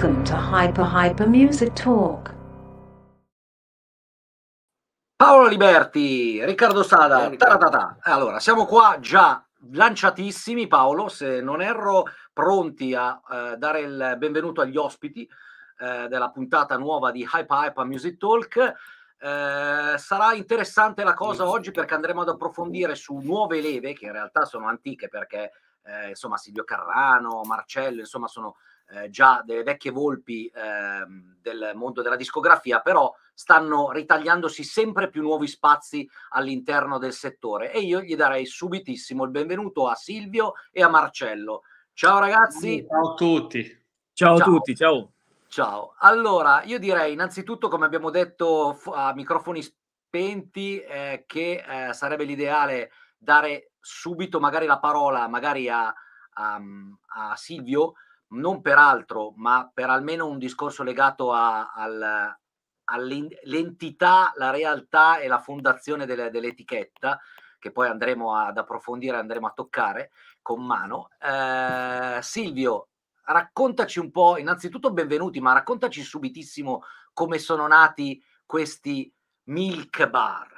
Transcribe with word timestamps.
Welcome 0.00 0.22
to 0.26 0.36
Hyper 0.36 0.84
Hyper 0.84 1.26
Music 1.26 1.72
Talk. 1.72 2.32
Paolo 5.16 5.48
Liberti, 5.48 6.44
Riccardo 6.44 6.84
Sada, 6.84 7.28
taratata. 7.30 7.98
Allora, 8.02 8.38
siamo 8.38 8.64
qua 8.64 8.98
già 9.00 9.44
lanciatissimi, 9.72 10.68
Paolo, 10.68 11.08
se 11.08 11.40
non 11.40 11.60
erro, 11.60 12.04
pronti 12.32 12.94
a 12.94 13.20
eh, 13.28 13.56
dare 13.56 13.80
il 13.80 14.14
benvenuto 14.18 14.60
agli 14.60 14.76
ospiti 14.76 15.28
eh, 15.80 16.06
della 16.06 16.30
puntata 16.30 16.76
nuova 16.76 17.10
di 17.10 17.28
Hyper 17.28 17.64
Hyper 17.64 17.84
Music 17.84 18.18
Talk. 18.18 18.56
Eh, 18.56 19.98
sarà 19.98 20.32
interessante 20.34 21.02
la 21.02 21.14
cosa 21.14 21.48
oggi 21.48 21.72
perché 21.72 21.94
andremo 21.94 22.20
ad 22.20 22.28
approfondire 22.28 22.94
su 22.94 23.18
nuove 23.18 23.60
leve 23.60 23.94
che 23.94 24.04
in 24.06 24.12
realtà 24.12 24.44
sono 24.44 24.68
antiche 24.68 25.08
perché 25.08 25.50
eh, 25.82 26.10
insomma 26.10 26.36
Silvio 26.36 26.62
Carrano, 26.62 27.40
Marcello, 27.42 27.98
insomma 27.98 28.28
sono 28.28 28.58
eh, 28.90 29.10
già 29.10 29.42
delle 29.44 29.62
vecchie 29.62 29.90
volpi 29.90 30.46
eh, 30.46 31.04
del 31.40 31.72
mondo 31.74 32.02
della 32.02 32.16
discografia, 32.16 32.80
però 32.80 33.12
stanno 33.34 33.90
ritagliandosi 33.92 34.64
sempre 34.64 35.10
più 35.10 35.22
nuovi 35.22 35.46
spazi 35.46 36.08
all'interno 36.30 36.98
del 36.98 37.12
settore 37.12 37.72
e 37.72 37.80
io 37.80 38.00
gli 38.00 38.16
darei 38.16 38.46
subitissimo 38.46 39.24
il 39.24 39.30
benvenuto 39.30 39.88
a 39.88 39.94
Silvio 39.94 40.54
e 40.72 40.82
a 40.82 40.88
Marcello. 40.88 41.62
Ciao 41.92 42.18
ragazzi. 42.18 42.84
Ciao 42.88 43.12
a 43.12 43.14
tutti. 43.14 43.84
Ciao, 44.12 44.36
ciao. 44.36 44.46
a 44.46 44.50
tutti, 44.50 44.76
ciao. 44.76 45.12
Ciao. 45.48 45.94
Allora, 45.98 46.62
io 46.64 46.78
direi 46.78 47.12
innanzitutto, 47.12 47.68
come 47.68 47.86
abbiamo 47.86 48.10
detto 48.10 48.78
a 48.92 49.14
microfoni 49.14 49.62
spenti, 49.62 50.80
eh, 50.80 51.24
che 51.26 51.64
eh, 51.66 51.92
sarebbe 51.92 52.24
l'ideale 52.24 52.90
dare 53.16 53.72
subito 53.80 54.38
magari 54.38 54.66
la 54.66 54.78
parola 54.78 55.26
magari 55.28 55.68
a, 55.68 55.86
a, 55.86 56.60
a 57.06 57.36
Silvio 57.36 57.94
non 58.30 58.60
per 58.60 58.76
altro, 58.76 59.32
ma 59.36 59.70
per 59.72 59.88
almeno 59.90 60.26
un 60.26 60.38
discorso 60.38 60.82
legato 60.82 61.32
a, 61.32 61.72
al, 61.72 62.36
all'entità, 62.84 64.32
la 64.36 64.50
realtà 64.50 65.18
e 65.18 65.28
la 65.28 65.38
fondazione 65.38 66.06
delle, 66.06 66.30
dell'etichetta, 66.30 67.20
che 67.58 67.72
poi 67.72 67.88
andremo 67.88 68.34
ad 68.34 68.58
approfondire, 68.58 69.16
andremo 69.16 69.46
a 69.46 69.52
toccare 69.54 70.10
con 70.42 70.64
mano. 70.64 71.08
Eh, 71.20 72.18
Silvio, 72.22 72.88
raccontaci 73.24 73.98
un 73.98 74.10
po', 74.10 74.38
innanzitutto 74.38 74.92
benvenuti, 74.92 75.40
ma 75.40 75.52
raccontaci 75.52 76.02
subitissimo 76.02 76.82
come 77.12 77.38
sono 77.38 77.66
nati 77.66 78.22
questi 78.46 79.12
Milk 79.44 80.08
Bar. 80.08 80.48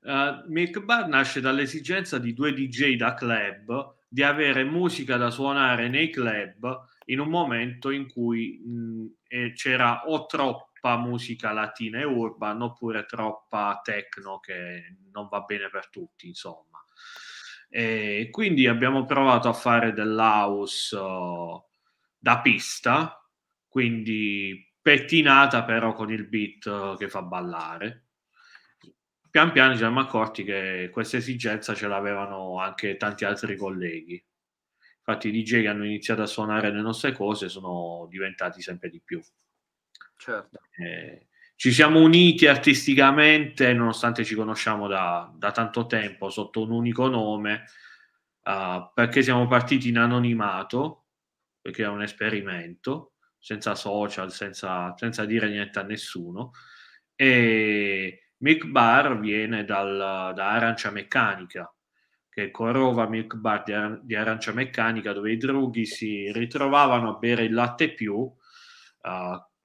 Uh, 0.00 0.42
Milk 0.50 0.80
Bar 0.80 1.06
nasce 1.06 1.40
dall'esigenza 1.40 2.18
di 2.18 2.32
due 2.32 2.52
DJ 2.52 2.96
da 2.96 3.14
club 3.14 4.00
di 4.12 4.22
avere 4.22 4.62
musica 4.62 5.16
da 5.16 5.30
suonare 5.30 5.88
nei 5.88 6.10
club 6.10 6.84
in 7.06 7.18
un 7.18 7.30
momento 7.30 7.88
in 7.88 8.06
cui 8.06 8.58
mh, 8.62 9.52
c'era 9.54 10.02
o 10.04 10.26
troppa 10.26 10.98
musica 10.98 11.52
latina 11.52 11.98
e 11.98 12.04
urban 12.04 12.60
oppure 12.60 13.06
troppa 13.06 13.80
techno 13.82 14.38
che 14.38 14.96
non 15.12 15.28
va 15.28 15.40
bene 15.40 15.70
per 15.70 15.88
tutti, 15.88 16.26
insomma. 16.26 16.84
E 17.70 18.28
quindi 18.30 18.66
abbiamo 18.66 19.06
provato 19.06 19.48
a 19.48 19.54
fare 19.54 19.94
dell'house 19.94 20.94
uh, 20.94 21.64
da 22.18 22.40
pista, 22.42 23.26
quindi 23.66 24.74
pettinata 24.82 25.64
però 25.64 25.94
con 25.94 26.12
il 26.12 26.28
beat 26.28 26.66
uh, 26.66 26.98
che 26.98 27.08
fa 27.08 27.22
ballare 27.22 28.08
pian 29.32 29.50
piano 29.50 29.72
ci 29.72 29.78
siamo 29.78 29.98
accorti 29.98 30.44
che 30.44 30.90
questa 30.92 31.16
esigenza 31.16 31.74
ce 31.74 31.88
l'avevano 31.88 32.60
anche 32.60 32.98
tanti 32.98 33.24
altri 33.24 33.56
colleghi. 33.56 34.22
Infatti 34.98 35.28
i 35.28 35.42
DJ 35.42 35.62
che 35.62 35.68
hanno 35.68 35.86
iniziato 35.86 36.20
a 36.20 36.26
suonare 36.26 36.70
le 36.70 36.82
nostre 36.82 37.12
cose 37.12 37.48
sono 37.48 38.06
diventati 38.10 38.60
sempre 38.60 38.90
di 38.90 39.00
più. 39.02 39.22
Certo. 40.18 40.60
Eh, 40.76 41.28
ci 41.56 41.72
siamo 41.72 42.00
uniti 42.00 42.46
artisticamente, 42.46 43.72
nonostante 43.72 44.22
ci 44.22 44.34
conosciamo 44.34 44.86
da, 44.86 45.32
da 45.34 45.50
tanto 45.50 45.86
tempo 45.86 46.28
sotto 46.28 46.60
un 46.60 46.70
unico 46.70 47.08
nome, 47.08 47.64
uh, 48.42 48.90
perché 48.92 49.22
siamo 49.22 49.46
partiti 49.46 49.88
in 49.88 49.96
anonimato, 49.96 51.06
perché 51.58 51.82
era 51.82 51.90
un 51.90 52.02
esperimento, 52.02 53.14
senza 53.38 53.74
social, 53.74 54.30
senza, 54.30 54.94
senza 54.94 55.24
dire 55.24 55.48
niente 55.48 55.78
a 55.78 55.84
nessuno. 55.84 56.50
E 57.14 58.31
Milk 58.42 58.66
Bar 58.66 59.20
viene 59.20 59.64
dal, 59.64 60.32
da 60.34 60.50
Arancia 60.50 60.90
Meccanica, 60.90 61.72
che 62.28 62.50
corrova 62.50 63.08
Milk 63.08 63.36
Bar 63.36 63.62
di, 63.62 63.72
di, 64.02 64.14
Arancia 64.16 64.52
Meccanica, 64.52 65.12
dove 65.12 65.30
i 65.30 65.36
drughi 65.36 65.86
si 65.86 66.30
ritrovavano 66.32 67.10
a 67.10 67.18
bere 67.18 67.44
il 67.44 67.54
latte 67.54 67.94
più, 67.94 68.16
uh, 68.16 68.36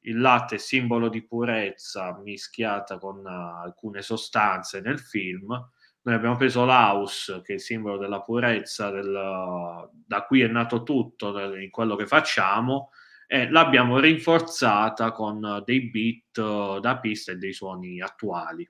il 0.02 0.20
latte 0.20 0.60
simbolo 0.60 1.10
di 1.10 1.26
purezza 1.26 2.20
mischiata 2.24 3.00
con 3.00 3.18
uh, 3.18 3.64
alcune 3.64 4.04
sostanze 4.04 4.80
nel 4.80 5.00
film. 5.00 5.48
Noi 6.02 6.16
abbiamo 6.16 6.36
preso 6.36 6.64
l'Aus, 6.64 7.42
che 7.44 7.54
è 7.54 7.56
il 7.56 7.62
simbolo 7.62 7.98
della 7.98 8.22
purezza, 8.22 8.92
del, 8.92 9.90
da 10.06 10.24
cui 10.24 10.42
è 10.42 10.48
nato 10.48 10.84
tutto 10.84 11.56
in 11.56 11.72
quello 11.72 11.96
che 11.96 12.06
facciamo, 12.06 12.92
e 13.28 13.50
l'abbiamo 13.50 14.00
rinforzata 14.00 15.12
con 15.12 15.62
dei 15.66 15.90
beat 15.90 16.38
uh, 16.38 16.80
da 16.80 16.98
pista 16.98 17.34
e 17.34 17.36
dei 17.36 17.54
suoni 17.54 18.02
attuali. 18.02 18.68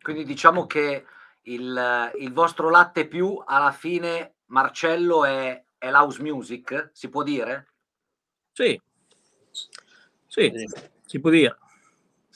Quindi 0.00 0.24
diciamo 0.24 0.66
che 0.66 1.04
il, 1.42 2.12
il 2.18 2.32
vostro 2.32 2.70
latte 2.70 3.06
più 3.06 3.40
alla 3.44 3.72
fine, 3.72 4.36
Marcello, 4.46 5.24
è, 5.24 5.62
è 5.76 5.90
l'house 5.90 6.22
music, 6.22 6.90
si 6.92 7.08
può 7.08 7.22
dire? 7.22 7.74
Sì, 8.52 8.80
sì, 10.26 10.52
si 11.04 11.20
può 11.20 11.30
dire 11.30 11.58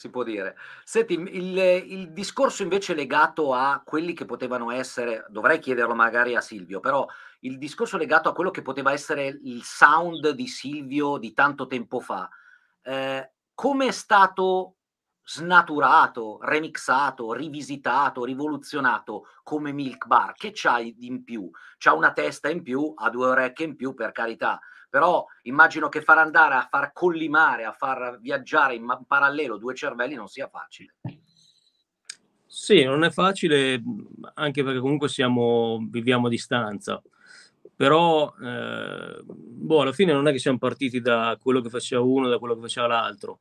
si 0.00 0.08
può 0.08 0.22
dire. 0.22 0.56
Senti, 0.82 1.12
il, 1.12 1.58
il, 1.58 2.12
discorso 2.12 2.62
invece 2.62 2.94
legato 2.94 3.52
a 3.52 3.82
quelli 3.84 4.14
che 4.14 4.24
potevano 4.24 4.70
essere, 4.70 5.26
dovrei 5.28 5.58
chiederlo 5.58 5.94
magari 5.94 6.34
a 6.34 6.40
Silvio, 6.40 6.80
però 6.80 7.06
il 7.40 7.58
discorso 7.58 7.98
legato 7.98 8.30
a 8.30 8.32
quello 8.32 8.50
che 8.50 8.62
poteva 8.62 8.92
essere 8.92 9.26
il 9.26 9.62
sound 9.62 10.30
di 10.30 10.46
Silvio 10.46 11.18
di 11.18 11.34
tanto 11.34 11.66
tempo 11.66 12.00
fa, 12.00 12.30
eh, 12.80 13.30
come 13.54 13.88
è 13.88 13.90
stato 13.90 14.76
snaturato, 15.22 16.38
remixato, 16.40 17.34
rivisitato, 17.34 18.24
rivoluzionato 18.24 19.26
come 19.42 19.70
Milk 19.70 20.06
Bar? 20.06 20.32
Che 20.32 20.52
c'hai 20.54 20.96
in 21.00 21.24
più? 21.24 21.50
C'ha 21.76 21.92
una 21.92 22.14
testa 22.14 22.48
in 22.48 22.62
più, 22.62 22.94
ha 22.96 23.10
due 23.10 23.26
orecchie 23.26 23.66
in 23.66 23.76
più, 23.76 23.92
per 23.92 24.12
carità, 24.12 24.58
però 24.90 25.24
immagino 25.44 25.88
che 25.88 26.02
far 26.02 26.18
andare 26.18 26.54
a 26.54 26.66
far 26.68 26.92
collimare, 26.92 27.64
a 27.64 27.72
far 27.72 28.18
viaggiare 28.20 28.74
in 28.74 28.84
parallelo 29.06 29.56
due 29.56 29.74
cervelli 29.74 30.16
non 30.16 30.26
sia 30.26 30.48
facile. 30.48 30.96
Sì, 32.44 32.82
non 32.82 33.04
è 33.04 33.10
facile, 33.10 33.80
anche 34.34 34.64
perché 34.64 34.80
comunque 34.80 35.08
siamo, 35.08 35.78
viviamo 35.88 36.26
a 36.26 36.30
distanza. 36.30 37.00
Però, 37.76 38.34
eh, 38.42 39.22
boh, 39.24 39.80
alla 39.80 39.92
fine 39.92 40.12
non 40.12 40.26
è 40.26 40.32
che 40.32 40.38
siamo 40.40 40.58
partiti 40.58 41.00
da 41.00 41.38
quello 41.40 41.60
che 41.60 41.70
faceva 41.70 42.02
uno, 42.02 42.28
da 42.28 42.38
quello 42.38 42.56
che 42.56 42.62
faceva 42.62 42.88
l'altro. 42.88 43.38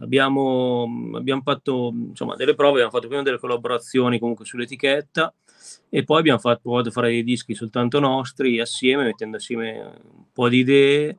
Abbiamo, 0.00 0.86
abbiamo 1.14 1.40
fatto 1.42 1.92
insomma, 1.94 2.36
delle 2.36 2.54
prove, 2.54 2.72
abbiamo 2.74 2.90
fatto 2.90 3.08
prima 3.08 3.22
delle 3.22 3.38
collaborazioni 3.38 4.18
comunque 4.18 4.44
sull'etichetta 4.44 5.34
e 5.88 6.04
poi 6.04 6.20
abbiamo 6.20 6.38
fatto, 6.38 6.60
provato 6.62 6.88
a 6.88 6.92
fare 6.92 7.08
dei 7.08 7.24
dischi 7.24 7.54
soltanto 7.54 7.98
nostri 8.00 8.60
assieme, 8.60 9.04
mettendo 9.04 9.36
assieme 9.36 9.80
un 9.80 10.24
po' 10.32 10.48
di 10.48 10.58
idee, 10.58 11.18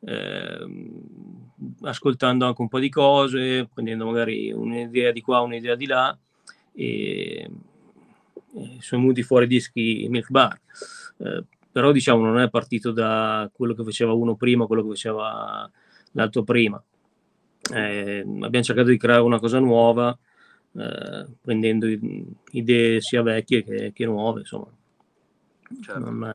eh, 0.00 0.66
ascoltando 1.82 2.46
anche 2.46 2.60
un 2.60 2.68
po' 2.68 2.78
di 2.78 2.88
cose, 2.88 3.68
prendendo 3.72 4.06
magari 4.06 4.52
un'idea 4.52 5.12
di 5.12 5.20
qua, 5.20 5.40
un'idea 5.40 5.74
di 5.74 5.86
là 5.86 6.16
e, 6.72 7.50
e 8.54 8.76
sono 8.80 9.02
venuti 9.02 9.22
fuori 9.22 9.46
dischi 9.46 10.06
Milk 10.08 10.30
Bar. 10.30 10.60
Eh, 11.18 11.44
però 11.72 11.92
diciamo 11.92 12.24
non 12.24 12.40
è 12.40 12.50
partito 12.50 12.90
da 12.90 13.48
quello 13.52 13.74
che 13.74 13.84
faceva 13.84 14.12
uno 14.12 14.34
prima, 14.34 14.66
quello 14.66 14.82
che 14.82 14.88
faceva 14.88 15.70
l'altro 16.12 16.42
prima. 16.42 16.82
Eh, 17.72 18.24
abbiamo 18.40 18.64
cercato 18.64 18.88
di 18.88 18.96
creare 18.96 19.22
una 19.22 19.38
cosa 19.38 19.58
nuova 19.60 20.16
eh, 20.76 21.26
prendendo 21.40 21.86
idee 22.50 23.00
sia 23.00 23.22
vecchie 23.22 23.64
che, 23.64 23.92
che 23.92 24.04
nuove, 24.04 24.40
insomma. 24.40 24.70
Certo. 25.82 25.98
Non... 25.98 26.32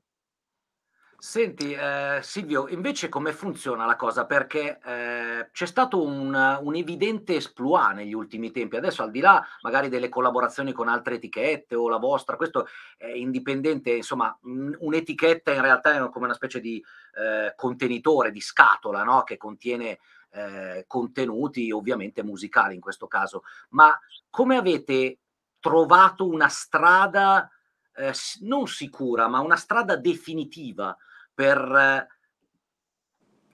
Senti, 1.26 1.74
eh, 1.74 2.20
Silvio, 2.22 2.68
invece 2.68 3.10
come 3.10 3.32
funziona 3.32 3.88
la 3.88 3.96
cosa? 3.96 4.28
Perché 4.28 4.80
eh, 4.86 5.50
c'è 5.52 5.66
stato 5.66 6.04
un, 6.04 6.60
un, 6.62 6.76
evidente 6.76 7.38
esploit 7.38 7.96
negli 7.96 8.14
ultimi 8.14 8.52
tempi. 8.52 8.76
Adesso, 8.76 9.02
al 9.02 9.10
di 9.10 9.22
là 9.22 9.44
magari 9.62 9.90
delle 9.90 10.08
collaborazioni 10.08 10.72
con 10.72 10.88
altre 10.88 11.16
etichette 11.16 11.74
o 11.74 11.90
la 11.90 11.98
vostra, 11.98 12.36
questo 12.36 12.68
è 12.96 13.08
indipendente, 13.08 13.90
insomma, 13.90 14.38
un'etichetta 14.44 15.52
in 15.52 15.62
realtà 15.62 15.96
è 15.96 16.10
come 16.12 16.26
una 16.26 16.36
specie 16.36 16.60
di 16.60 16.84
eh, 17.16 17.54
contenitore, 17.56 18.30
di 18.30 18.40
scatola, 18.40 19.04
no? 19.04 19.24
che 19.24 19.38
contiene 19.38 19.98
eh, 20.36 20.84
contenuti 20.88 21.72
ovviamente 21.72 22.24
musicali 22.24 22.76
in 22.76 22.82
questo 22.82 23.08
caso, 23.08 23.44
ma 23.70 23.98
come 24.30 24.58
avete 24.58 25.20
trovato 25.60 26.28
una 26.28 26.50
strada 26.50 27.50
eh, 27.96 28.12
non 28.42 28.68
sicura, 28.68 29.28
ma 29.28 29.40
una 29.40 29.56
strada 29.56 29.96
definitiva 29.96 30.96
per 31.34 31.58
eh, 31.58 32.15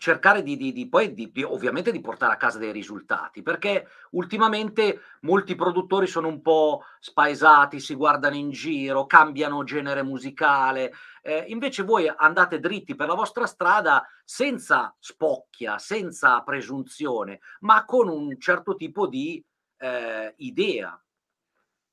cercare 0.02 0.42
di, 0.42 0.58
di, 0.58 0.74
di 0.74 0.90
poi 0.90 1.14
di, 1.14 1.32
ovviamente 1.44 1.92
di 1.92 2.02
portare 2.02 2.34
a 2.34 2.38
casa 2.38 2.58
dei 2.58 2.72
risultati, 2.72 3.44
perché 3.44 3.88
ultimamente 4.12 5.02
molti 5.22 5.54
produttori 5.54 6.08
sono 6.08 6.28
un 6.28 6.42
po' 6.42 6.82
spaesati, 7.00 7.80
si 7.80 7.94
guardano 7.94 8.36
in 8.36 8.50
giro, 8.50 9.06
cambiano 9.06 9.64
genere 9.64 10.02
musicale, 10.02 10.92
eh, 11.22 11.46
invece 11.50 11.84
voi 11.84 12.12
andate 12.14 12.60
dritti 12.60 12.96
per 12.96 13.10
la 13.10 13.14
vostra 13.14 13.46
strada 13.46 14.04
senza 14.26 14.92
spocchia, 14.98 15.78
senza 15.78 16.42
presunzione, 16.42 17.40
ma 17.60 17.86
con 17.86 18.10
un 18.10 18.40
certo 18.40 18.76
tipo 18.76 19.06
di 19.08 19.46
eh, 19.78 20.34
idea. 20.38 21.00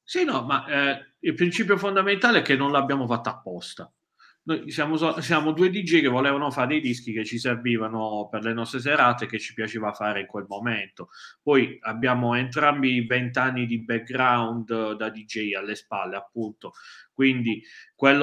Sì, 0.03 0.25
no, 0.25 0.45
ma 0.45 0.65
eh, 0.65 1.13
il 1.19 1.35
principio 1.35 1.77
fondamentale 1.77 2.39
è 2.39 2.43
che 2.43 2.57
non 2.57 2.73
l'abbiamo 2.73 3.07
fatta 3.07 3.29
apposta 3.29 3.93
noi 4.49 4.71
siamo, 4.71 4.97
siamo, 5.21 5.53
due 5.53 5.69
DJ 5.69 6.01
che 6.01 6.09
volevano 6.09 6.51
fare 6.51 6.69
dei 6.69 6.81
dischi 6.81 7.13
che 7.13 7.23
ci 7.23 7.39
servivano 7.39 8.29
per 8.31 8.43
le 8.43 8.55
nostre 8.55 8.81
serate 8.81 9.27
che 9.27 9.39
ci 9.39 9.53
piaceva 9.53 9.93
fare 9.93 10.21
in 10.21 10.27
quel 10.27 10.47
momento. 10.49 11.11
Poi 11.43 11.77
abbiamo 11.83 12.35
entrambi 12.35 13.05
vent'anni 13.05 13.67
di 13.67 13.85
background 13.85 14.93
da 14.95 15.11
DJ 15.11 15.53
alle 15.53 15.75
spalle, 15.75 16.17
appunto. 16.17 16.73
Quindi 17.13 17.63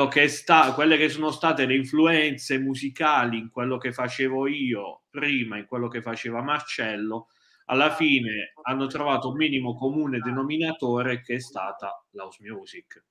che 0.10 0.28
sta, 0.28 0.74
quelle 0.74 0.98
che 0.98 1.10
sono 1.10 1.30
state 1.30 1.68
le 1.68 1.76
influenze 1.76 2.58
musicali 2.58 3.38
in 3.38 3.50
quello 3.52 3.78
che 3.78 3.94
facevo 3.94 4.48
io 4.48 5.04
prima, 5.12 5.60
in 5.60 5.68
quello 5.68 5.88
che 5.88 6.02
faceva 6.02 6.42
Marcello, 6.42 7.28
alla 7.66 7.92
fine 7.92 8.54
hanno 8.64 8.88
trovato 8.88 9.30
un 9.30 9.36
minimo 9.36 9.76
comune 9.76 10.18
denominatore 10.20 11.22
che 11.22 11.36
è 11.36 11.40
stata 11.40 12.04
l'house 12.12 12.40
music 12.42 13.04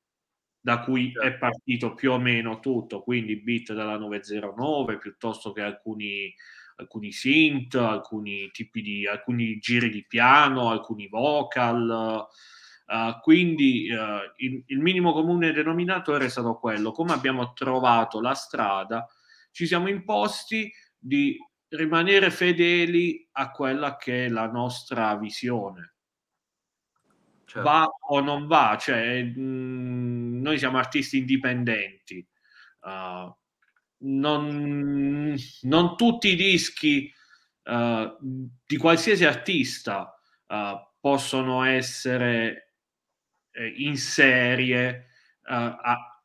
da 0.64 0.80
cui 0.80 1.10
è 1.10 1.20
certo. 1.20 1.38
partito 1.40 1.92
più 1.92 2.12
o 2.12 2.18
meno 2.18 2.58
tutto, 2.58 3.02
quindi 3.02 3.36
beat 3.36 3.74
della 3.74 3.98
909 3.98 4.96
piuttosto 4.96 5.52
che 5.52 5.60
alcuni, 5.60 6.34
alcuni 6.76 7.12
synth, 7.12 7.74
alcuni 7.74 8.50
tipi 8.50 8.80
di 8.80 9.06
alcuni 9.06 9.58
giri 9.58 9.90
di 9.90 10.06
piano, 10.06 10.70
alcuni 10.70 11.06
vocal. 11.06 12.26
Uh, 12.86 13.20
quindi 13.20 13.90
uh, 13.90 14.32
il, 14.36 14.62
il, 14.68 14.80
minimo 14.80 15.12
comune 15.12 15.52
denominatore 15.52 16.24
è 16.24 16.30
stato 16.30 16.54
quello. 16.54 16.92
Come 16.92 17.12
abbiamo 17.12 17.52
trovato 17.52 18.22
la 18.22 18.32
strada, 18.32 19.06
ci 19.50 19.66
siamo 19.66 19.90
imposti 19.90 20.72
di 20.98 21.36
rimanere 21.68 22.30
fedeli 22.30 23.28
a 23.32 23.50
quella 23.50 23.96
che 23.96 24.24
è 24.24 24.28
la 24.30 24.50
nostra 24.50 25.14
visione 25.16 25.93
certo. 27.46 27.62
va 27.62 27.86
o 28.08 28.20
non 28.20 28.46
va, 28.46 28.76
cioè 28.80 29.22
mh, 29.22 29.40
mhmm, 29.40 30.40
noi 30.42 30.58
siamo 30.58 30.78
artisti 30.78 31.18
indipendenti. 31.18 32.26
Uh, 32.80 33.34
non, 34.06 35.34
non, 35.62 35.96
tutti 35.96 36.28
i 36.28 36.36
dischi 36.36 37.10
uh, 37.64 38.16
di 38.20 38.76
qualsiasi 38.76 39.24
artista 39.24 40.14
uh, 40.46 40.78
possono 41.00 41.64
essere 41.64 42.72
eh, 43.52 43.74
in 43.78 43.96
serie 43.96 45.08
a 45.46 46.22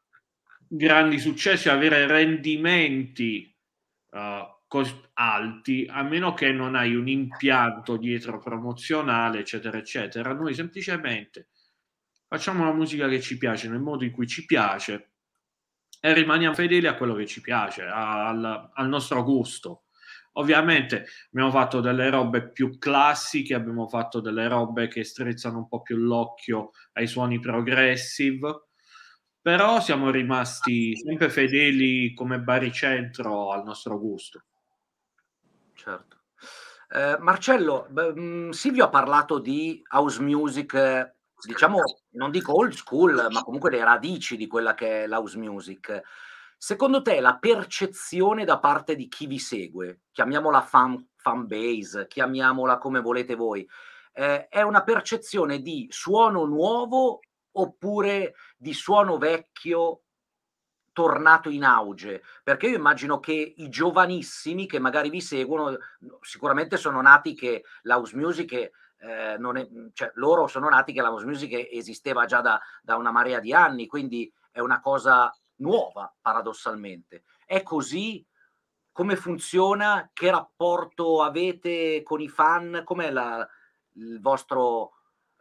grandi 0.66 1.20
successi, 1.20 1.68
avere 1.68 2.08
rendimenti 2.08 3.54
alti, 5.20 5.86
a 5.90 6.02
meno 6.02 6.34
che 6.34 6.52
non 6.52 6.76
hai 6.76 6.96
un 6.96 7.08
impianto 7.08 7.98
dietro 7.98 8.40
promozionale, 8.40 9.40
eccetera, 9.40 9.78
eccetera. 9.78 10.34
Noi 10.34 10.54
semplicemente 10.54 11.50
facciamo 12.28 12.64
la 12.64 12.74
musica 12.74 13.08
che 13.10 13.20
ci 13.20 13.38
piace 13.38 13.68
nel 13.68 13.82
modo 13.82 14.06
in 14.06 14.12
cui 14.12 14.28
ci 14.28 14.46
piace 14.46 15.12
e 16.00 16.14
rimaniamo 16.14 16.56
fedeli 16.56 16.88
a 16.88 16.96
quello 16.96 17.16
che 17.16 17.26
ci 17.26 17.42
piace, 17.42 17.84
al, 17.84 18.72
al 18.74 18.88
nostro 18.88 19.24
gusto. 19.24 19.84
Ovviamente 20.34 21.08
abbiamo 21.32 21.52
fatto 21.52 21.82
delle 21.82 22.10
robe 22.10 22.52
più 22.52 22.78
classiche, 22.78 23.56
abbiamo 23.56 23.90
fatto 23.90 24.22
delle 24.22 24.48
robe 24.48 24.88
che 24.88 25.04
strizzano 25.04 25.58
un 25.58 25.68
po' 25.68 25.82
più 25.82 25.98
l'occhio 25.98 26.70
ai 26.94 27.08
suoni 27.08 27.40
progressive, 27.40 28.68
però 29.42 29.82
siamo 29.82 30.12
rimasti 30.12 30.96
sempre 30.96 31.30
fedeli 31.30 32.14
come 32.14 32.40
baricentro 32.40 33.52
al 33.52 33.64
nostro 33.66 34.00
gusto 34.00 34.44
certo. 35.80 36.18
Eh, 36.90 37.18
Marcello, 37.20 37.88
beh, 37.90 38.14
mm, 38.14 38.50
Silvio 38.50 38.86
ha 38.86 38.90
parlato 38.90 39.40
di 39.40 39.82
house 39.92 40.22
music, 40.22 41.16
diciamo, 41.46 41.80
non 42.12 42.32
dico 42.32 42.56
old 42.56 42.74
school, 42.74 43.28
ma 43.30 43.44
comunque 43.44 43.72
le 43.72 43.84
radici 43.84 44.36
di 44.36 44.48
quella 44.48 44.74
che 44.74 45.04
è 45.04 45.08
l'house 45.08 45.38
music. 45.38 46.02
Secondo 46.58 47.02
te 47.02 47.22
la 47.22 47.38
percezione 47.38 48.44
da 48.44 48.60
parte 48.60 48.96
di 48.96 49.08
chi 49.08 49.28
vi 49.28 49.40
segue, 49.40 50.02
chiamiamola 50.12 50.62
fan, 50.62 51.10
fan 51.16 51.48
base, 51.48 52.08
chiamiamola 52.08 52.78
come 52.78 53.00
volete 53.00 53.36
voi, 53.36 53.68
eh, 54.12 54.48
è 54.50 54.62
una 54.62 54.84
percezione 54.84 55.62
di 55.62 55.88
suono 55.90 56.44
nuovo 56.46 57.22
oppure 57.52 58.34
di 58.58 58.74
suono 58.74 59.18
vecchio 59.18 60.02
tornato 61.00 61.50
in 61.50 61.64
auge? 61.64 62.22
Perché 62.44 62.68
io 62.68 62.76
immagino 62.76 63.22
che 63.22 63.54
i 63.56 63.70
giovanissimi 63.70 64.68
che 64.68 64.80
magari 64.80 65.10
vi 65.10 65.22
seguono 65.22 65.78
sicuramente 66.20 66.76
sono 66.76 67.00
nati 67.00 67.34
che 67.34 67.64
l'house 67.84 68.18
music 68.18 68.52
eh, 68.52 69.38
non 69.38 69.56
è, 69.56 69.66
cioè, 69.94 70.12
loro 70.16 70.48
sono 70.48 70.68
nati 70.68 70.92
che 70.92 71.02
la 71.02 71.10
house 71.10 71.26
music 71.26 71.70
esisteva 71.72 72.26
già 72.26 72.42
da, 72.42 72.60
da 72.82 72.98
una 72.98 73.12
marea 73.12 73.40
di 73.40 73.54
anni, 73.54 73.88
quindi 73.88 74.30
è 74.52 74.60
una 74.60 74.82
cosa 74.82 75.34
nuova 75.60 76.14
paradossalmente. 76.20 77.24
È 77.46 77.64
così? 77.64 78.26
Come 78.92 79.16
funziona? 79.16 80.10
Che 80.12 80.30
rapporto 80.30 81.24
avete 81.24 82.04
con 82.04 82.20
i 82.20 82.28
fan? 82.28 82.82
Com'è 82.84 83.10
la, 83.10 83.48
il 83.94 84.20
vostro 84.20 84.96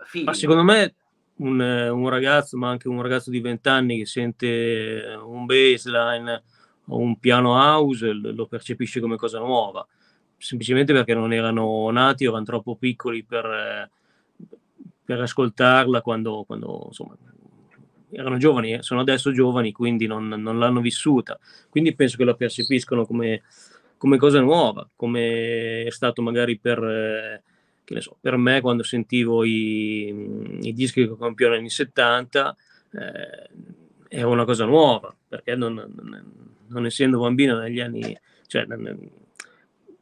film? 0.04 0.26
Ma 0.26 0.34
secondo 0.34 0.62
me 0.62 0.94
un, 1.38 1.60
un, 1.60 2.08
ragazzo, 2.08 2.56
ma 2.56 2.68
anche 2.68 2.88
un 2.88 3.02
ragazzo 3.02 3.30
di 3.30 3.40
20 3.40 3.68
anni 3.68 3.98
che 3.98 4.06
sente 4.06 5.18
un 5.22 5.44
baseline 5.46 6.42
o 6.86 6.98
un 6.98 7.18
piano 7.18 7.54
house, 7.54 8.12
lo 8.12 8.46
percepisce 8.46 9.00
come 9.00 9.16
cosa 9.16 9.38
nuova, 9.38 9.86
semplicemente 10.36 10.92
perché 10.92 11.14
non 11.14 11.32
erano 11.32 11.90
nati 11.90 12.24
erano 12.24 12.44
troppo 12.44 12.76
piccoli 12.76 13.24
per, 13.24 13.90
per 15.04 15.20
ascoltarla 15.20 16.00
quando, 16.00 16.44
quando 16.46 16.84
insomma, 16.86 17.16
erano 18.10 18.36
giovani, 18.38 18.74
eh, 18.74 18.82
sono 18.82 19.00
adesso 19.00 19.32
giovani, 19.32 19.72
quindi 19.72 20.06
non, 20.06 20.28
non, 20.28 20.58
l'hanno 20.58 20.80
vissuta. 20.80 21.38
Quindi 21.68 21.94
penso 21.94 22.16
che 22.16 22.24
la 22.24 22.34
percepiscono 22.34 23.04
come, 23.06 23.42
come 23.96 24.16
cosa 24.16 24.40
nuova, 24.40 24.88
come 24.96 25.84
è 25.84 25.90
stato 25.90 26.22
magari 26.22 26.58
per... 26.58 27.42
Che 27.88 27.94
ne 27.94 28.02
so, 28.02 28.18
per 28.20 28.36
me 28.36 28.60
quando 28.60 28.82
sentivo 28.82 29.44
i, 29.44 30.58
i 30.60 30.74
dischi 30.74 31.08
che 31.08 31.16
campione 31.16 31.52
negli 31.52 31.60
anni 31.60 31.70
70 31.70 32.56
eh, 32.92 33.50
è 34.08 34.22
una 34.24 34.44
cosa 34.44 34.66
nuova, 34.66 35.16
perché 35.26 35.56
non, 35.56 35.72
non, 35.72 36.32
non, 36.66 36.84
essendo 36.84 37.18
bambino 37.18 37.58
negli 37.58 37.80
anni, 37.80 38.14
cioè, 38.46 38.66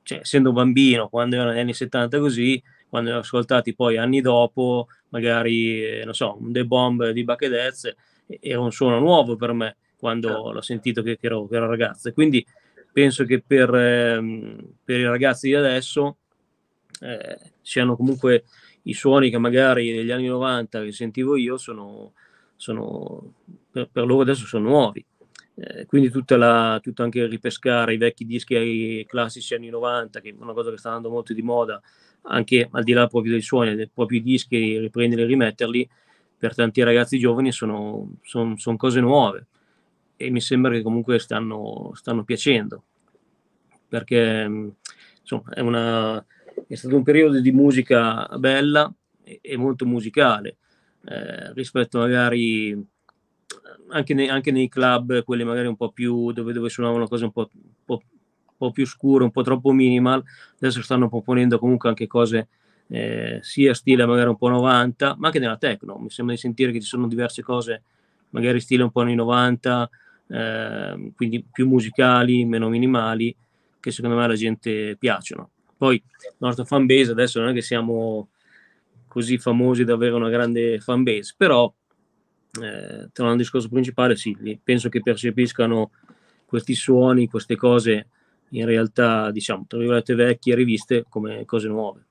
cioè, 0.02 0.18
essendo 0.18 0.50
bambino 0.50 1.08
quando 1.08 1.36
erano 1.36 1.50
negli 1.52 1.60
anni 1.60 1.74
70 1.74 2.18
così, 2.18 2.60
quando 2.88 3.10
li 3.10 3.16
ho 3.18 3.20
ascoltati 3.20 3.72
poi 3.76 3.96
anni 3.98 4.20
dopo, 4.20 4.88
magari, 5.10 6.00
eh, 6.00 6.04
non 6.04 6.14
so, 6.14 6.36
un 6.40 6.50
The 6.50 6.64
Bomb 6.64 7.10
di 7.10 7.22
Bucketheads, 7.22 7.94
era 8.40 8.58
un 8.58 8.72
suono 8.72 8.98
nuovo 8.98 9.36
per 9.36 9.52
me 9.52 9.76
quando 9.96 10.26
certo. 10.26 10.52
l'ho 10.52 10.60
sentito 10.60 11.02
che, 11.02 11.16
che, 11.18 11.26
ero, 11.26 11.46
che 11.46 11.54
ero 11.54 11.68
ragazzo. 11.68 12.12
Quindi 12.12 12.44
penso 12.92 13.22
che 13.22 13.40
per, 13.46 13.72
eh, 13.72 14.56
per 14.82 14.98
i 14.98 15.04
ragazzi 15.04 15.46
di 15.46 15.54
adesso 15.54 16.16
eh, 17.00 17.52
siano 17.60 17.96
comunque 17.96 18.44
i 18.82 18.94
suoni 18.94 19.30
che 19.30 19.38
magari 19.38 19.92
negli 19.92 20.10
anni 20.10 20.26
90 20.26 20.82
che 20.82 20.92
sentivo 20.92 21.36
io 21.36 21.56
sono, 21.56 22.12
sono 22.56 23.34
per, 23.70 23.88
per, 23.90 24.06
loro 24.06 24.22
adesso 24.22 24.46
sono 24.46 24.68
nuovi. 24.68 25.04
Eh, 25.58 25.86
quindi 25.86 26.10
tutta 26.10 26.36
la, 26.36 26.78
tutto 26.82 27.02
anche 27.02 27.26
ripescare 27.26 27.94
i 27.94 27.96
vecchi 27.96 28.26
dischi 28.26 29.04
classici 29.06 29.54
anni 29.54 29.68
90, 29.68 30.20
che 30.20 30.30
è 30.30 30.34
una 30.38 30.52
cosa 30.52 30.70
che 30.70 30.76
sta 30.76 30.88
andando 30.88 31.10
molto 31.10 31.32
di 31.32 31.42
moda, 31.42 31.80
anche 32.22 32.68
al 32.70 32.84
di 32.84 32.92
là 32.92 33.06
proprio 33.06 33.32
dei 33.32 33.40
suoni, 33.42 33.74
dei 33.74 33.88
propri 33.92 34.22
dischi, 34.22 34.78
riprenderli 34.78 35.24
e 35.24 35.26
rimetterli, 35.26 35.88
per 36.38 36.54
tanti 36.54 36.82
ragazzi 36.82 37.18
giovani 37.18 37.50
sono, 37.52 38.16
sono, 38.22 38.56
sono 38.58 38.76
cose 38.76 39.00
nuove 39.00 39.46
e 40.16 40.30
mi 40.30 40.40
sembra 40.40 40.72
che 40.72 40.82
comunque 40.82 41.18
stanno, 41.18 41.92
stanno 41.94 42.24
piacendo 42.24 42.82
perché 43.88 44.74
insomma 45.20 45.50
è 45.54 45.60
una, 45.60 46.24
è 46.66 46.74
stato 46.74 46.96
un 46.96 47.02
periodo 47.02 47.40
di 47.40 47.52
musica 47.52 48.26
bella 48.38 48.92
e, 49.22 49.56
molto 49.56 49.86
musicale, 49.86 50.56
eh, 51.04 51.52
rispetto 51.52 51.98
magari 51.98 52.76
anche 53.88 54.14
nei, 54.14 54.28
anche 54.28 54.50
nei, 54.50 54.68
club, 54.68 55.22
quelli 55.22 55.44
magari 55.44 55.68
un 55.68 55.76
po' 55.76 55.90
più 55.90 56.32
dove, 56.32 56.52
dove 56.52 56.68
suonavano 56.68 57.06
cose 57.06 57.24
un 57.24 57.32
po', 57.32 57.48
po', 57.84 58.02
po', 58.56 58.70
più 58.72 58.86
scure, 58.86 59.24
un 59.24 59.30
po' 59.30 59.42
troppo 59.42 59.72
minimal, 59.72 60.22
adesso 60.56 60.82
stanno 60.82 61.08
proponendo 61.08 61.58
comunque 61.58 61.88
anche 61.88 62.06
cose 62.06 62.48
eh, 62.88 63.38
sia 63.42 63.74
stile 63.74 64.06
magari 64.06 64.28
un 64.28 64.36
po' 64.36 64.48
90, 64.48 65.16
ma 65.18 65.26
anche 65.26 65.38
nella 65.38 65.56
techno. 65.56 65.98
Mi 65.98 66.10
sembra 66.10 66.34
di 66.34 66.40
sentire 66.40 66.72
che 66.72 66.80
ci 66.80 66.86
sono 66.86 67.06
diverse 67.06 67.42
cose, 67.42 67.82
magari 68.30 68.60
stile 68.60 68.82
un 68.82 68.90
po' 68.90 69.00
anni 69.00 69.14
90, 69.14 69.90
eh, 70.28 71.12
quindi 71.14 71.44
più 71.50 71.68
musicali, 71.68 72.44
meno 72.44 72.68
minimali, 72.68 73.34
che 73.78 73.90
secondo 73.90 74.16
me 74.16 74.24
alla 74.24 74.34
gente 74.34 74.96
piacciono. 74.96 75.50
Poi 75.76 76.02
la 76.38 76.46
nostra 76.46 76.64
fan 76.64 76.86
base 76.86 77.10
adesso 77.10 77.40
non 77.40 77.50
è 77.50 77.52
che 77.52 77.62
siamo 77.62 78.28
così 79.06 79.38
famosi 79.38 79.84
da 79.84 79.94
avere 79.94 80.14
una 80.14 80.28
grande 80.28 80.78
fan 80.80 81.02
base, 81.02 81.34
però 81.36 81.72
eh, 82.62 83.08
tornando 83.12 83.32
al 83.32 83.36
discorso 83.36 83.68
principale, 83.68 84.16
sì, 84.16 84.58
penso 84.62 84.88
che 84.88 85.02
percepiscano 85.02 85.90
questi 86.46 86.74
suoni, 86.74 87.28
queste 87.28 87.56
cose 87.56 88.08
in 88.50 88.64
realtà, 88.64 89.30
diciamo, 89.30 89.64
tra 89.66 89.78
virgolette 89.78 90.14
vecchie 90.14 90.54
riviste 90.54 91.04
come 91.08 91.44
cose 91.44 91.68
nuove. 91.68 92.04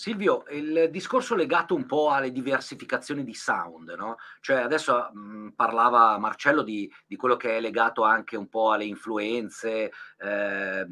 Silvio, 0.00 0.44
il 0.48 0.88
discorso 0.90 1.34
legato 1.34 1.74
un 1.74 1.84
po' 1.84 2.08
alle 2.08 2.32
diversificazioni 2.32 3.22
di 3.22 3.34
sound, 3.34 3.90
no? 3.98 4.16
Cioè 4.40 4.56
adesso 4.56 5.10
mh, 5.12 5.48
parlava 5.50 6.16
Marcello 6.16 6.62
di, 6.62 6.90
di, 7.06 7.16
quello 7.16 7.36
che 7.36 7.58
è 7.58 7.60
legato 7.60 8.02
anche 8.02 8.34
un 8.34 8.48
po' 8.48 8.72
alle 8.72 8.86
influenze 8.86 9.92
eh, 10.18 10.86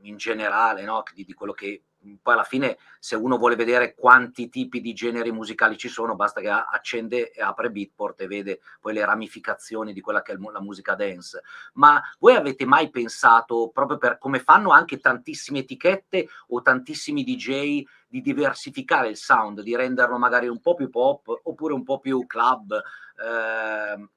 in 0.00 0.16
generale, 0.16 0.82
no? 0.84 1.02
Di, 1.12 1.26
di 1.26 1.34
quello 1.34 1.52
che 1.52 1.82
poi 2.22 2.34
alla 2.34 2.44
fine 2.44 2.78
se 2.98 3.16
uno 3.16 3.36
vuole 3.36 3.56
vedere 3.56 3.94
quanti 3.94 4.48
tipi 4.48 4.80
di 4.80 4.92
generi 4.92 5.32
musicali 5.32 5.76
ci 5.76 5.88
sono, 5.88 6.16
basta 6.16 6.40
che 6.40 6.48
accende 6.48 7.30
e 7.30 7.42
apre 7.42 7.70
Beatport 7.70 8.20
e 8.20 8.26
vede 8.26 8.60
poi 8.80 8.94
le 8.94 9.04
ramificazioni 9.04 9.92
di 9.92 10.00
quella 10.00 10.22
che 10.22 10.32
è 10.32 10.36
la 10.36 10.60
musica 10.60 10.94
dance. 10.94 11.42
Ma 11.74 12.02
voi 12.18 12.34
avete 12.34 12.64
mai 12.64 12.90
pensato, 12.90 13.70
proprio 13.72 13.98
per 13.98 14.18
come 14.18 14.38
fanno 14.38 14.70
anche 14.70 14.98
tantissime 14.98 15.60
etichette 15.60 16.28
o 16.48 16.62
tantissimi 16.62 17.24
DJ, 17.24 17.84
di 18.14 18.20
diversificare 18.20 19.08
il 19.08 19.16
sound, 19.16 19.60
di 19.62 19.74
renderlo 19.74 20.18
magari 20.18 20.46
un 20.46 20.60
po' 20.60 20.74
più 20.74 20.88
pop 20.88 21.40
oppure 21.42 21.74
un 21.74 21.82
po' 21.82 21.98
più 21.98 22.24
club, 22.26 22.72
eh, 22.72 24.08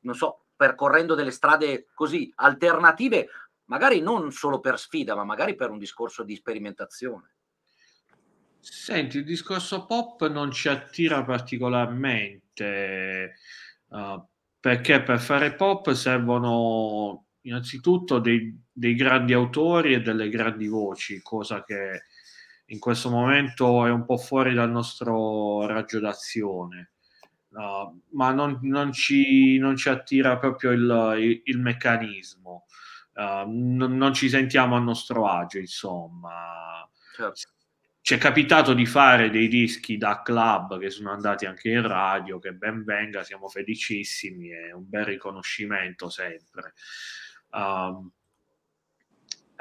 non 0.00 0.14
so, 0.14 0.44
percorrendo 0.56 1.14
delle 1.14 1.32
strade 1.32 1.88
così 1.92 2.32
alternative 2.36 3.28
magari 3.72 4.02
non 4.02 4.30
solo 4.32 4.60
per 4.60 4.78
sfida, 4.78 5.14
ma 5.14 5.24
magari 5.24 5.54
per 5.54 5.70
un 5.70 5.78
discorso 5.78 6.24
di 6.24 6.36
sperimentazione. 6.36 7.36
Senti, 8.60 9.16
il 9.16 9.24
discorso 9.24 9.86
pop 9.86 10.28
non 10.28 10.52
ci 10.52 10.68
attira 10.68 11.24
particolarmente 11.24 13.36
uh, 13.88 14.22
perché 14.60 15.02
per 15.02 15.20
fare 15.20 15.54
pop 15.54 15.90
servono 15.92 17.28
innanzitutto 17.40 18.18
dei, 18.18 18.54
dei, 18.70 18.94
grandi 18.94 19.32
autori 19.32 19.94
e 19.94 20.02
delle 20.02 20.28
grandi 20.28 20.68
voci, 20.68 21.22
cosa 21.22 21.64
che 21.64 22.02
in 22.66 22.78
questo 22.78 23.08
momento 23.08 23.86
è 23.86 23.90
un 23.90 24.04
po' 24.04 24.18
fuori 24.18 24.52
dal 24.52 24.70
nostro 24.70 25.64
raggio 25.66 25.98
d'azione. 25.98 26.92
Uh, 27.48 28.02
ma 28.10 28.32
non, 28.32 28.58
non, 28.62 28.92
ci, 28.92 29.56
non, 29.56 29.76
ci, 29.76 29.88
attira 29.88 30.36
proprio 30.36 30.72
il, 30.72 31.14
il, 31.18 31.40
il 31.44 31.58
meccanismo. 31.58 32.66
Uh, 33.14 33.44
non, 33.46 33.96
non, 33.96 34.14
ci 34.14 34.28
sentiamo 34.28 34.76
a 34.76 34.80
nostro 34.80 35.26
agio, 35.26 35.58
insomma. 35.58 36.88
Certo. 37.14 37.50
Ci 38.00 38.14
è 38.14 38.18
capitato 38.18 38.74
di 38.74 38.86
fare 38.86 39.30
dei 39.30 39.46
dischi 39.46 39.96
da 39.96 40.22
club 40.22 40.78
che 40.78 40.90
sono 40.90 41.12
andati 41.12 41.46
anche 41.46 41.70
in 41.70 41.86
radio, 41.86 42.38
che 42.38 42.52
ben 42.52 42.82
venga, 42.84 43.22
siamo 43.22 43.48
felicissimi, 43.48 44.48
è 44.48 44.72
un 44.72 44.88
bel 44.88 45.04
riconoscimento 45.04 46.08
sempre. 46.08 46.74
Uh, 47.50 48.10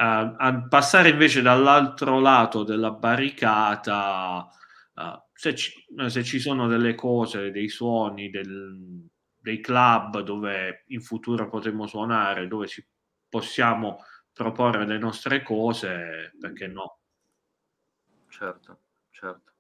Uh, 0.02 0.34
a 0.36 0.66
passare 0.68 1.10
invece 1.10 1.44
dall'altro 1.44 2.20
lato 2.20 2.64
della 2.64 2.90
barricata, 2.90 4.50
uh, 4.96 5.22
se, 5.32 5.54
ci, 5.54 5.72
se, 6.08 6.24
ci, 6.24 6.40
sono 6.40 6.68
delle 6.68 6.96
cose, 6.96 7.52
dei 7.52 7.70
suoni, 7.70 8.32
del, 8.32 9.08
dei 9.38 9.60
club 9.60 10.22
dove 10.22 10.86
in 10.88 11.02
futuro 11.02 11.48
potremo 11.50 11.86
suonare, 11.86 12.48
dove 12.48 12.66
si 12.66 12.84
possiamo 13.32 14.04
proporre 14.34 14.86
le 14.86 14.98
nostre 14.98 15.42
cose, 15.42 16.34
perché 16.38 16.68
no? 16.68 17.00
Certo, 18.28 18.80
certo. 19.10 19.52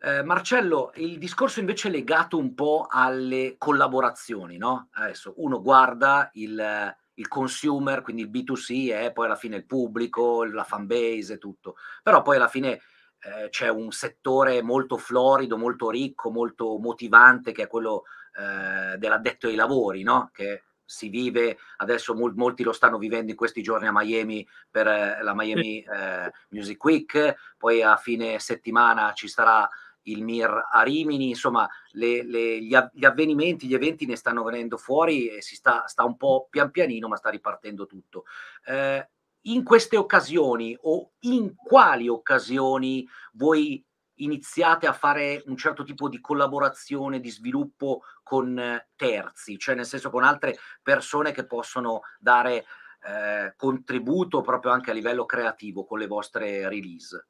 Eh, 0.00 0.22
Marcello, 0.22 0.92
il 0.94 1.18
discorso 1.18 1.60
invece 1.60 1.88
è 1.88 1.90
legato 1.90 2.38
un 2.38 2.54
po' 2.54 2.86
alle 2.88 3.56
collaborazioni, 3.58 4.56
no? 4.56 4.88
Adesso 4.92 5.34
uno 5.36 5.60
guarda 5.60 6.30
il, 6.34 6.96
il 7.14 7.28
consumer, 7.28 8.00
quindi 8.00 8.22
il 8.22 8.30
B2C 8.30 8.94
e 8.94 9.12
poi 9.12 9.26
alla 9.26 9.36
fine 9.36 9.56
il 9.56 9.66
pubblico, 9.66 10.44
la 10.44 10.64
fan 10.64 10.86
base 10.86 11.34
e 11.34 11.38
tutto. 11.38 11.76
Però 12.02 12.22
poi 12.22 12.36
alla 12.36 12.48
fine 12.48 12.80
eh, 13.20 13.48
c'è 13.50 13.68
un 13.68 13.90
settore 13.92 14.62
molto 14.62 14.96
florido, 14.96 15.58
molto 15.58 15.90
ricco, 15.90 16.30
molto 16.30 16.78
motivante 16.78 17.52
che 17.52 17.64
è 17.64 17.68
quello 17.68 18.04
eh, 18.38 18.96
dell'addetto 18.96 19.46
ai 19.46 19.56
lavori, 19.56 20.02
no? 20.02 20.30
Che 20.32 20.62
si 20.92 21.08
vive, 21.08 21.56
adesso 21.78 22.14
mol, 22.14 22.34
molti 22.36 22.62
lo 22.62 22.72
stanno 22.72 22.98
vivendo 22.98 23.30
in 23.30 23.36
questi 23.36 23.62
giorni 23.62 23.86
a 23.86 23.92
Miami 23.92 24.46
per 24.70 24.86
eh, 24.86 25.22
la 25.22 25.34
Miami 25.34 25.80
eh, 25.80 26.30
Music 26.50 26.84
Week, 26.84 27.34
poi 27.56 27.82
a 27.82 27.96
fine 27.96 28.38
settimana 28.38 29.12
ci 29.14 29.26
sarà 29.26 29.68
il 30.02 30.22
Mir 30.22 30.50
a 30.70 30.82
Rimini, 30.82 31.30
insomma 31.30 31.66
le, 31.92 32.22
le, 32.24 32.60
gli, 32.60 32.76
gli, 32.92 33.04
avvenimenti, 33.04 33.66
gli 33.66 33.74
eventi 33.74 34.04
ne 34.04 34.16
stanno 34.16 34.42
venendo 34.42 34.76
fuori 34.76 35.28
e 35.28 35.40
si 35.40 35.54
sta, 35.54 35.86
sta 35.86 36.04
un 36.04 36.16
po' 36.16 36.48
pian 36.50 36.70
pianino 36.70 37.08
ma 37.08 37.16
sta 37.16 37.30
ripartendo 37.30 37.86
tutto. 37.86 38.24
Eh, 38.66 39.08
in 39.46 39.64
queste 39.64 39.96
occasioni 39.96 40.76
o 40.82 41.12
in 41.20 41.54
quali 41.56 42.08
occasioni 42.08 43.06
voi 43.32 43.82
iniziate 44.16 44.86
a 44.86 44.92
fare 44.92 45.42
un 45.46 45.56
certo 45.56 45.84
tipo 45.84 46.08
di 46.08 46.20
collaborazione, 46.20 47.20
di 47.20 47.30
sviluppo 47.30 48.02
con 48.22 48.58
eh, 48.58 48.88
terzi, 48.96 49.58
cioè 49.58 49.74
nel 49.74 49.86
senso 49.86 50.10
con 50.10 50.24
altre 50.24 50.58
persone 50.82 51.32
che 51.32 51.46
possono 51.46 52.00
dare 52.18 52.64
eh, 53.04 53.54
contributo 53.56 54.40
proprio 54.42 54.72
anche 54.72 54.90
a 54.90 54.94
livello 54.94 55.24
creativo 55.24 55.84
con 55.84 55.98
le 55.98 56.06
vostre 56.06 56.68
release? 56.68 57.26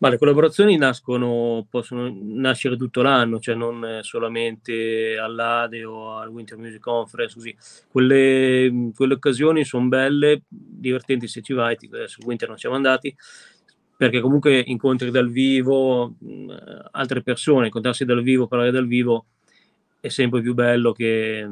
Ma 0.00 0.08
le 0.08 0.16
collaborazioni 0.16 0.78
nascono, 0.78 1.66
possono 1.68 2.10
nascere 2.22 2.78
tutto 2.78 3.02
l'anno, 3.02 3.38
cioè 3.38 3.54
non 3.54 3.98
solamente 4.00 5.18
all'ADE 5.18 5.84
o 5.84 6.16
al 6.16 6.30
Winter 6.30 6.56
Music 6.56 6.80
Conference, 6.80 7.34
così. 7.34 7.54
Quelle, 7.86 8.92
quelle 8.94 9.12
occasioni 9.12 9.62
sono 9.62 9.88
belle, 9.88 10.44
divertenti 10.48 11.28
se 11.28 11.42
ci 11.42 11.52
vai, 11.52 11.76
adesso 11.78 12.20
Winter 12.24 12.48
non 12.48 12.56
siamo 12.56 12.76
andati, 12.76 13.14
perché 14.00 14.20
comunque 14.22 14.64
incontri 14.66 15.10
dal 15.10 15.28
vivo 15.28 16.14
mh, 16.18 16.54
altre 16.92 17.20
persone, 17.22 17.66
incontrarsi 17.66 18.06
dal 18.06 18.22
vivo, 18.22 18.46
parlare 18.46 18.70
dal 18.70 18.86
vivo 18.86 19.26
è 20.00 20.08
sempre 20.08 20.40
più 20.40 20.54
bello 20.54 20.92
che, 20.92 21.46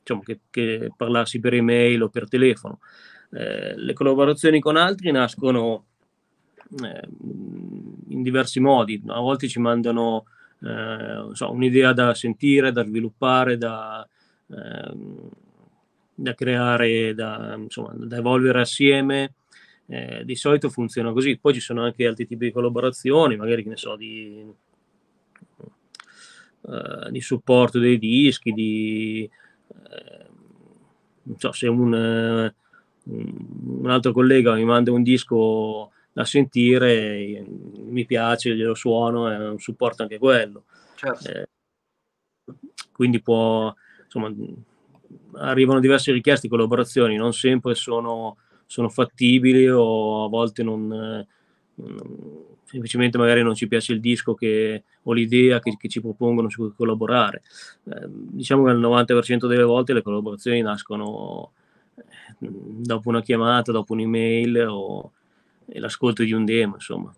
diciamo, 0.00 0.22
che, 0.22 0.40
che 0.50 0.90
parlarsi 0.96 1.38
per 1.38 1.54
email 1.54 2.02
o 2.02 2.08
per 2.08 2.26
telefono. 2.28 2.80
Eh, 3.30 3.74
le 3.76 3.92
collaborazioni 3.92 4.58
con 4.58 4.76
altri 4.76 5.12
nascono 5.12 5.84
eh, 6.82 7.08
in 8.08 8.22
diversi 8.22 8.58
modi, 8.58 9.00
a 9.06 9.20
volte 9.20 9.46
ci 9.46 9.60
mandano 9.60 10.24
eh, 10.64 11.28
so, 11.30 11.52
un'idea 11.52 11.92
da 11.92 12.12
sentire, 12.12 12.72
da 12.72 12.84
sviluppare, 12.84 13.56
da, 13.56 14.04
ehm, 14.48 15.28
da 16.12 16.34
creare, 16.34 17.14
da, 17.14 17.54
insomma, 17.56 17.92
da 17.94 18.16
evolvere 18.16 18.62
assieme 18.62 19.34
eh, 19.86 20.24
di 20.24 20.36
solito 20.36 20.70
funziona 20.70 21.12
così. 21.12 21.38
Poi 21.38 21.54
ci 21.54 21.60
sono 21.60 21.82
anche 21.82 22.06
altri 22.06 22.26
tipi 22.26 22.46
di 22.46 22.52
collaborazioni, 22.52 23.36
magari 23.36 23.62
che 23.62 23.68
ne 23.68 23.76
so, 23.76 23.96
di, 23.96 24.44
uh, 26.60 27.10
di 27.10 27.20
supporto 27.20 27.78
dei 27.78 27.98
dischi, 27.98 28.52
di 28.52 29.28
uh, 29.68 30.32
non 31.22 31.38
so 31.38 31.52
se 31.52 31.68
un, 31.68 31.92
uh, 31.92 33.10
un 33.10 33.90
altro 33.90 34.12
collega 34.12 34.54
mi 34.54 34.64
manda 34.64 34.92
un 34.92 35.02
disco 35.02 35.90
da 36.12 36.24
sentire, 36.24 37.44
mi 37.86 38.06
piace, 38.06 38.54
glielo 38.54 38.74
suono, 38.74 39.28
è 39.28 39.48
un 39.48 39.58
supporto 39.58 40.02
anche 40.02 40.18
quello. 40.18 40.64
Certo. 40.94 41.28
Eh, 41.28 41.48
quindi 42.92 43.20
può, 43.20 43.74
insomma, 44.04 44.32
arrivano 45.32 45.80
diverse 45.80 46.12
richieste 46.12 46.46
di 46.46 46.52
collaborazioni, 46.54 47.16
non 47.16 47.32
sempre 47.32 47.74
sono 47.74 48.36
sono 48.66 48.88
fattibili 48.88 49.68
o 49.68 50.24
a 50.24 50.28
volte 50.28 50.62
non, 50.62 50.86
non, 50.86 52.44
semplicemente 52.64 53.18
magari 53.18 53.42
non 53.42 53.54
ci 53.54 53.68
piace 53.68 53.92
il 53.92 54.00
disco 54.00 54.34
che, 54.34 54.84
o 55.02 55.12
l'idea 55.12 55.60
che, 55.60 55.76
che 55.78 55.88
ci 55.88 56.00
propongono 56.00 56.48
su 56.48 56.60
cui 56.60 56.72
collaborare. 56.74 57.42
Eh, 57.84 58.06
diciamo 58.08 58.64
che 58.64 58.72
il 58.72 58.78
90% 58.78 59.46
delle 59.46 59.62
volte 59.62 59.92
le 59.92 60.02
collaborazioni 60.02 60.60
nascono 60.60 61.52
eh, 61.94 62.02
dopo 62.40 63.08
una 63.08 63.22
chiamata, 63.22 63.72
dopo 63.72 63.92
un'email 63.92 64.66
o 64.68 65.12
l'ascolto 65.66 66.22
di 66.24 66.32
un 66.32 66.44
demo, 66.44 66.74
insomma. 66.74 67.14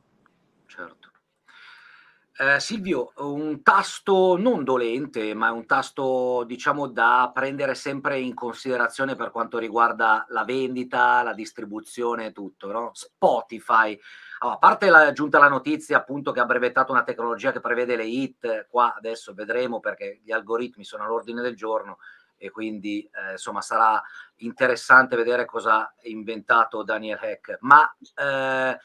Eh, 2.38 2.60
Silvio, 2.60 3.12
un 3.16 3.62
tasto 3.62 4.36
non 4.36 4.62
dolente, 4.62 5.32
ma 5.32 5.52
un 5.52 5.64
tasto 5.64 6.44
diciamo 6.44 6.86
da 6.86 7.30
prendere 7.32 7.74
sempre 7.74 8.18
in 8.18 8.34
considerazione 8.34 9.16
per 9.16 9.30
quanto 9.30 9.56
riguarda 9.56 10.26
la 10.28 10.44
vendita, 10.44 11.22
la 11.22 11.32
distribuzione 11.32 12.26
e 12.26 12.32
tutto, 12.32 12.70
no? 12.70 12.90
Spotify. 12.92 13.98
Allora, 14.40 14.56
a 14.56 14.58
parte 14.58 14.90
la, 14.90 15.12
giunta 15.12 15.38
la 15.38 15.48
notizia 15.48 15.96
appunto 15.96 16.32
che 16.32 16.40
ha 16.40 16.44
brevettato 16.44 16.92
una 16.92 17.04
tecnologia 17.04 17.52
che 17.52 17.60
prevede 17.60 17.96
le 17.96 18.04
hit, 18.04 18.66
qua 18.68 18.94
adesso 18.94 19.32
vedremo 19.32 19.80
perché 19.80 20.20
gli 20.22 20.30
algoritmi 20.30 20.84
sono 20.84 21.04
all'ordine 21.04 21.40
del 21.40 21.56
giorno 21.56 22.00
e 22.36 22.50
quindi 22.50 23.08
eh, 23.14 23.32
insomma 23.32 23.62
sarà 23.62 23.98
interessante 24.40 25.16
vedere 25.16 25.46
cosa 25.46 25.78
ha 25.78 25.94
inventato 26.02 26.82
Daniel 26.82 27.18
Heck. 27.18 27.56
Ma 27.60 27.90
eh, 28.14 28.78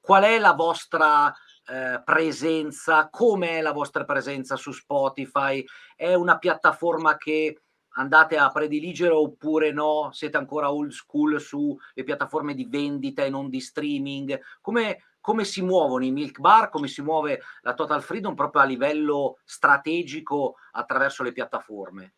qual 0.00 0.22
è 0.22 0.38
la 0.38 0.54
vostra 0.54 1.32
eh, 1.68 2.02
presenza? 2.04 3.08
Come 3.10 3.58
è 3.58 3.60
la 3.60 3.72
vostra 3.72 4.04
presenza 4.04 4.56
su 4.56 4.72
Spotify? 4.72 5.64
È 5.94 6.14
una 6.14 6.38
piattaforma 6.38 7.16
che 7.16 7.62
andate 7.96 8.36
a 8.36 8.50
prediligere 8.50 9.12
oppure 9.12 9.72
no? 9.72 10.10
Siete 10.12 10.36
ancora 10.36 10.72
old 10.72 10.90
school 10.90 11.40
sulle 11.40 12.04
piattaforme 12.04 12.54
di 12.54 12.66
vendita 12.66 13.24
e 13.24 13.30
non 13.30 13.48
di 13.48 13.60
streaming? 13.60 14.40
Come, 14.60 15.04
come 15.20 15.44
si 15.44 15.62
muovono 15.62 16.04
i 16.04 16.10
milk 16.10 16.38
bar? 16.38 16.68
Come 16.68 16.88
si 16.88 17.02
muove 17.02 17.42
la 17.62 17.74
Total 17.74 18.02
Freedom 18.02 18.34
proprio 18.34 18.62
a 18.62 18.66
livello 18.66 19.38
strategico 19.44 20.56
attraverso 20.72 21.22
le 21.22 21.32
piattaforme? 21.32 22.14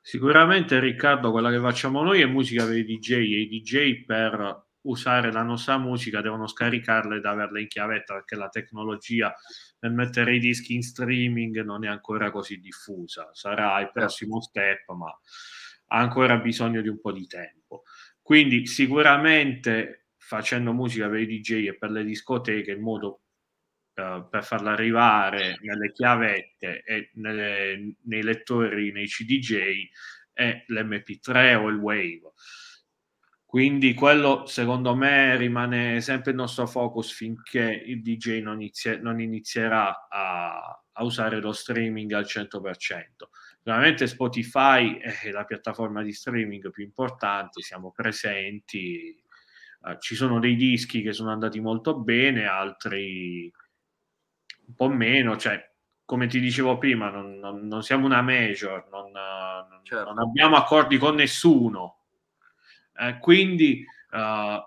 Sicuramente 0.00 0.78
Riccardo, 0.80 1.30
quella 1.30 1.50
che 1.50 1.60
facciamo 1.60 2.02
noi 2.02 2.20
è 2.20 2.26
musica 2.26 2.66
per 2.66 2.76
i 2.76 2.84
DJ 2.84 3.12
e 3.12 3.40
i 3.40 3.48
DJ 3.48 4.04
per 4.04 4.63
usare 4.84 5.32
la 5.32 5.42
nostra 5.42 5.78
musica 5.78 6.20
devono 6.20 6.46
scaricarla 6.46 7.16
ed 7.16 7.24
averla 7.24 7.60
in 7.60 7.68
chiavetta 7.68 8.14
perché 8.14 8.36
la 8.36 8.48
tecnologia 8.48 9.34
per 9.78 9.90
mettere 9.90 10.34
i 10.34 10.38
dischi 10.38 10.74
in 10.74 10.82
streaming 10.82 11.62
non 11.62 11.84
è 11.84 11.88
ancora 11.88 12.30
così 12.30 12.58
diffusa. 12.58 13.30
Sarà 13.32 13.78
il 13.80 13.90
prossimo 13.92 14.40
step, 14.40 14.90
ma 14.92 15.08
ha 15.86 15.98
ancora 15.98 16.38
bisogno 16.38 16.80
di 16.80 16.88
un 16.88 17.00
po' 17.00 17.12
di 17.12 17.26
tempo. 17.26 17.82
Quindi 18.20 18.66
sicuramente 18.66 20.06
facendo 20.16 20.72
musica 20.72 21.08
per 21.08 21.20
i 21.20 21.26
DJ 21.26 21.68
e 21.68 21.76
per 21.76 21.90
le 21.90 22.04
discoteche 22.04 22.70
il 22.70 22.80
modo 22.80 23.20
uh, 23.94 24.26
per 24.28 24.42
farla 24.42 24.72
arrivare 24.72 25.58
nelle 25.60 25.92
chiavette 25.92 26.82
e 26.82 27.10
nelle, 27.14 27.96
nei 28.04 28.22
lettori, 28.22 28.92
nei 28.92 29.06
CDJ 29.06 29.88
è 30.32 30.64
l'MP3 30.68 31.54
o 31.54 31.68
il 31.68 31.76
Wave. 31.76 32.32
Quindi 33.54 33.94
quello 33.94 34.46
secondo 34.46 34.96
me 34.96 35.36
rimane 35.36 36.00
sempre 36.00 36.32
il 36.32 36.36
nostro 36.36 36.66
focus 36.66 37.12
finché 37.12 37.60
il 37.86 38.02
DJ 38.02 38.40
non, 38.42 38.60
inizie, 38.60 38.96
non 38.96 39.20
inizierà 39.20 40.08
a, 40.08 40.82
a, 40.90 41.04
usare 41.04 41.38
lo 41.40 41.52
streaming 41.52 42.10
al 42.14 42.24
100%. 42.24 42.48
Veramente 43.62 44.08
Spotify 44.08 44.98
è 44.98 45.30
la 45.30 45.44
piattaforma 45.44 46.02
di 46.02 46.12
streaming 46.12 46.68
più 46.72 46.82
importante, 46.82 47.62
siamo 47.62 47.92
presenti, 47.92 49.22
uh, 49.82 49.98
ci 50.00 50.16
sono 50.16 50.40
dei 50.40 50.56
dischi 50.56 51.00
che 51.00 51.12
sono 51.12 51.30
andati 51.30 51.60
molto 51.60 51.96
bene, 51.96 52.46
altri 52.46 53.52
un 54.66 54.74
po' 54.74 54.88
meno, 54.88 55.36
cioè 55.36 55.64
come 56.04 56.26
ti 56.26 56.40
dicevo 56.40 56.76
prima, 56.76 57.08
non, 57.08 57.38
non, 57.38 57.68
non 57.68 57.84
siamo 57.84 58.04
una 58.04 58.20
major, 58.20 58.88
non, 58.90 59.12
certo. 59.84 60.12
non, 60.12 60.18
abbiamo 60.18 60.56
accordi 60.56 60.98
con 60.98 61.14
nessuno. 61.14 61.98
Eh, 62.96 63.18
quindi 63.18 63.84
uh, 64.10 64.60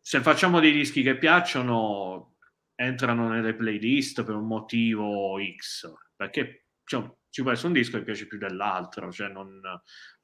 se 0.00 0.20
facciamo 0.20 0.60
dei 0.60 0.72
dischi 0.72 1.02
che 1.02 1.18
piacciono, 1.18 2.36
entrano 2.74 3.28
nelle 3.28 3.54
playlist 3.54 4.24
per 4.24 4.36
un 4.36 4.46
motivo 4.46 5.36
X, 5.56 5.92
perché 6.14 6.66
cioè, 6.84 7.10
ci 7.28 7.42
può 7.42 7.50
essere 7.50 7.68
un 7.68 7.74
disco 7.74 7.98
che 7.98 8.04
piace 8.04 8.26
più 8.26 8.38
dell'altro, 8.38 9.10
cioè 9.10 9.28
non, 9.28 9.60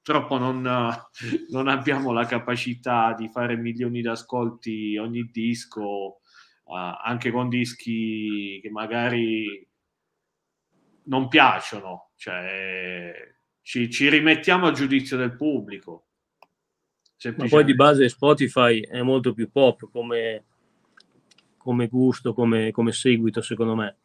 purtroppo 0.00 0.38
non, 0.38 0.62
non 1.50 1.68
abbiamo 1.68 2.12
la 2.12 2.26
capacità 2.26 3.14
di 3.14 3.28
fare 3.28 3.56
milioni 3.56 4.00
di 4.00 4.08
ascolti 4.08 4.96
ogni 4.96 5.24
disco 5.32 6.20
uh, 6.64 6.74
anche 7.02 7.30
con 7.30 7.48
dischi 7.48 8.60
che 8.62 8.70
magari 8.70 9.68
non 11.06 11.28
piacciono, 11.28 12.12
cioè 12.16 13.12
ci, 13.62 13.90
ci 13.90 14.08
rimettiamo 14.08 14.66
al 14.66 14.75
giudizio 14.75 15.16
del 15.16 15.36
pubblico. 15.36 16.03
Ma 17.36 17.46
poi 17.48 17.64
di 17.64 17.74
base 17.74 18.08
Spotify 18.08 18.80
è 18.80 19.00
molto 19.02 19.32
più 19.32 19.50
pop 19.50 19.88
come, 19.90 20.44
come 21.56 21.88
gusto, 21.88 22.34
come, 22.34 22.70
come, 22.70 22.92
seguito, 22.92 23.40
secondo 23.40 23.74
me. 23.74 23.96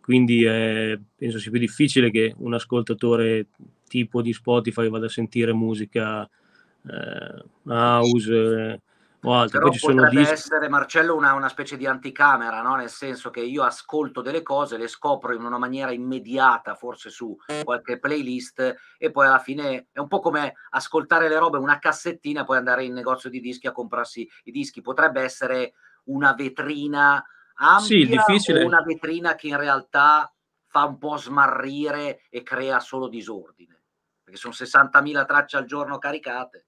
Quindi 0.00 0.44
eh, 0.44 0.98
penso 1.16 1.38
sia 1.38 1.50
più 1.50 1.60
difficile 1.60 2.10
che 2.10 2.34
un 2.38 2.54
ascoltatore 2.54 3.48
tipo 3.88 4.22
di 4.22 4.32
Spotify 4.32 4.88
vada 4.88 5.06
a 5.06 5.10
sentire 5.10 5.52
musica 5.52 6.24
eh, 6.24 7.44
house, 7.64 8.32
eh, 8.32 8.80
o 9.28 9.34
altro. 9.34 9.58
Però 9.58 9.70
Poi 9.70 9.78
ci 9.78 9.86
sono 9.86 10.08
dischi... 10.08 10.32
essere, 10.32 10.68
Marcello, 10.68 11.14
una, 11.14 11.34
una 11.34 11.48
specie 11.48 11.76
di 11.76 11.86
anticamera, 11.86 12.62
no? 12.62 12.76
nel 12.76 12.88
senso 12.88 13.30
che 13.30 13.40
io 13.40 13.62
ascolto 13.62 14.22
delle 14.22 14.42
cose, 14.42 14.76
le 14.76 14.88
scopro 14.88 15.34
in 15.34 15.44
una 15.44 15.58
maniera 15.58 15.92
immediata, 15.92 16.74
forse 16.74 17.10
su 17.10 17.36
qualche 17.64 17.98
playlist, 17.98 18.76
e 18.96 19.10
poi 19.10 19.26
alla 19.26 19.38
fine 19.38 19.88
è 19.92 19.98
un 19.98 20.08
po' 20.08 20.20
come 20.20 20.54
ascoltare 20.70 21.28
le 21.28 21.38
robe, 21.38 21.58
una 21.58 21.78
cassettina, 21.78 22.42
e 22.42 22.44
poi 22.44 22.56
andare 22.56 22.84
in 22.84 22.92
negozio 22.92 23.30
di 23.30 23.40
dischi 23.40 23.66
a 23.66 23.72
comprarsi 23.72 24.28
i 24.44 24.50
dischi. 24.50 24.80
Potrebbe 24.80 25.22
essere 25.22 25.74
una 26.04 26.32
vetrina 26.32 27.22
ampia 27.54 27.86
sì, 27.86 28.06
difficile. 28.06 28.62
o 28.62 28.66
una 28.66 28.82
vetrina 28.82 29.34
che 29.34 29.48
in 29.48 29.56
realtà 29.56 30.32
fa 30.66 30.84
un 30.84 30.98
po' 30.98 31.16
smarrire 31.16 32.22
e 32.30 32.42
crea 32.42 32.80
solo 32.80 33.08
disordine, 33.08 33.82
perché 34.22 34.38
sono 34.38 34.54
60.000 34.56 35.26
tracce 35.26 35.56
al 35.56 35.64
giorno 35.64 35.98
caricate. 35.98 36.67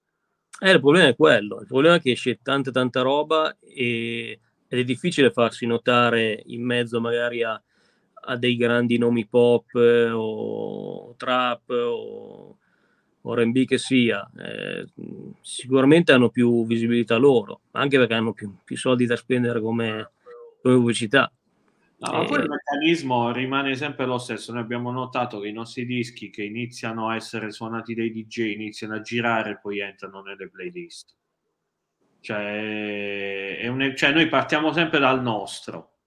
Eh, 0.63 0.73
il 0.73 0.79
problema 0.79 1.07
è 1.07 1.15
quello, 1.15 1.59
il 1.59 1.65
problema 1.65 1.95
è 1.95 1.99
che 1.99 2.11
esce 2.11 2.39
tanta 2.43 2.69
tanta 2.69 3.01
roba 3.01 3.57
e, 3.61 4.39
ed 4.67 4.79
è 4.79 4.83
difficile 4.83 5.31
farsi 5.31 5.65
notare 5.65 6.43
in 6.47 6.63
mezzo 6.63 7.01
magari 7.01 7.41
a, 7.41 7.59
a 8.25 8.37
dei 8.37 8.55
grandi 8.55 8.99
nomi 8.99 9.25
pop 9.27 9.73
eh, 9.73 10.11
o 10.11 11.15
trap 11.17 11.67
o, 11.69 12.57
o 13.21 13.33
R&B 13.33 13.65
che 13.65 13.79
sia. 13.79 14.29
Eh, 14.37 14.87
sicuramente 15.41 16.11
hanno 16.11 16.29
più 16.29 16.63
visibilità 16.67 17.15
loro, 17.15 17.61
anche 17.71 17.97
perché 17.97 18.13
hanno 18.13 18.33
più, 18.33 18.53
più 18.63 18.77
soldi 18.77 19.07
da 19.07 19.15
spendere 19.15 19.59
come, 19.61 20.11
come 20.61 20.75
pubblicità. 20.75 21.31
No, 22.01 22.13
ma 22.13 22.25
poi 22.25 22.39
il 22.39 22.49
meccanismo 22.49 23.31
rimane 23.31 23.75
sempre 23.75 24.07
lo 24.07 24.17
stesso. 24.17 24.51
Noi 24.51 24.63
abbiamo 24.63 24.89
notato 24.89 25.39
che 25.39 25.49
i 25.49 25.53
nostri 25.53 25.85
dischi 25.85 26.31
che 26.31 26.43
iniziano 26.43 27.09
a 27.09 27.15
essere 27.15 27.51
suonati 27.51 27.93
dai 27.93 28.11
DJ 28.11 28.53
iniziano 28.53 28.95
a 28.95 29.01
girare 29.01 29.51
e 29.51 29.59
poi 29.59 29.81
entrano 29.81 30.21
nelle 30.21 30.49
playlist. 30.49 31.15
Cioè, 32.19 33.67
un, 33.67 33.93
cioè, 33.95 34.13
noi 34.13 34.27
partiamo 34.29 34.73
sempre 34.73 34.97
dal 34.97 35.21
nostro. 35.21 35.97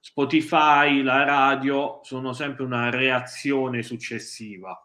Spotify, 0.00 1.00
la 1.02 1.22
radio 1.22 2.00
sono 2.02 2.32
sempre 2.32 2.64
una 2.64 2.90
reazione 2.90 3.82
successiva 3.82 4.84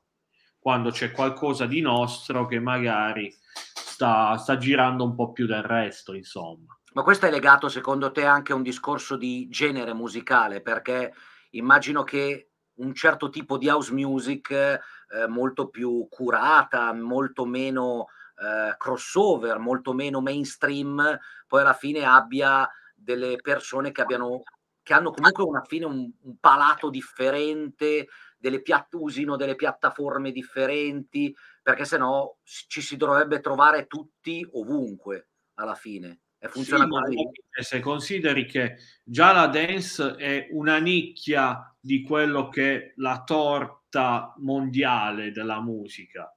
quando 0.60 0.91
c'è 0.91 1.10
qualcosa 1.12 1.65
di 1.65 1.81
nostro 1.81 2.45
che 2.45 2.60
magari 2.60 3.34
sta, 3.41 4.38
sta 4.38 4.58
girando 4.58 5.05
un 5.05 5.15
po' 5.15 5.31
più 5.31 5.47
del 5.47 5.63
resto, 5.63 6.13
insomma. 6.13 6.77
Ma 6.95 7.03
questo 7.03 7.25
è 7.25 7.29
legato 7.29 7.67
secondo 7.67 8.10
te 8.12 8.23
anche 8.23 8.53
a 8.53 8.55
un 8.55 8.63
discorso 8.63 9.17
di 9.17 9.49
genere 9.49 9.93
musicale? 9.93 10.62
Perché 10.62 11.13
immagino 11.51 12.03
che 12.03 12.51
un 12.75 12.93
certo 12.93 13.27
tipo 13.27 13.58
di 13.58 13.67
house 13.67 13.91
music 13.91 14.51
eh, 14.51 15.27
molto 15.27 15.67
più 15.67 16.08
curata, 16.10 16.93
molto 16.93 17.45
meno 17.45 18.05
eh, 18.38 18.75
crossover, 18.77 19.58
molto 19.58 19.91
meno 19.91 20.21
mainstream, 20.21 21.19
poi 21.47 21.62
alla 21.62 21.73
fine 21.73 22.05
abbia 22.05 22.65
delle 22.95 23.36
persone 23.41 23.91
che, 23.91 24.01
abbiano, 24.01 24.43
che 24.81 24.93
hanno 24.93 25.12
comunque 25.12 25.43
una 25.43 25.63
fine 25.63 25.84
un, 25.84 26.10
un 26.21 26.38
palato 26.39 26.89
differente, 26.89 28.08
delle 28.38 28.62
piatt- 28.62 28.93
usino 28.93 29.36
delle 29.36 29.55
piattaforme 29.55 30.31
differenti, 30.31 31.36
perché 31.62 31.84
sennò 31.84 32.38
ci 32.41 32.81
si 32.81 32.95
dovrebbe 32.95 33.41
trovare 33.41 33.86
tutti 33.86 34.47
ovunque 34.53 35.27
alla 35.55 35.75
fine. 35.75 36.21
E 36.45 36.49
funziona 36.49 36.84
sì, 36.84 36.89
così. 36.89 37.29
Se 37.62 37.79
consideri 37.79 38.45
che 38.45 38.77
già 39.03 39.31
la 39.31 39.47
dance 39.47 40.15
è 40.15 40.47
una 40.51 40.77
nicchia 40.77 41.75
di 41.79 42.01
quello 42.01 42.49
che 42.49 42.75
è 42.75 42.93
la 42.97 43.23
torta 43.25 44.34
mondiale 44.38 45.31
della 45.31 45.62
musica. 45.62 46.31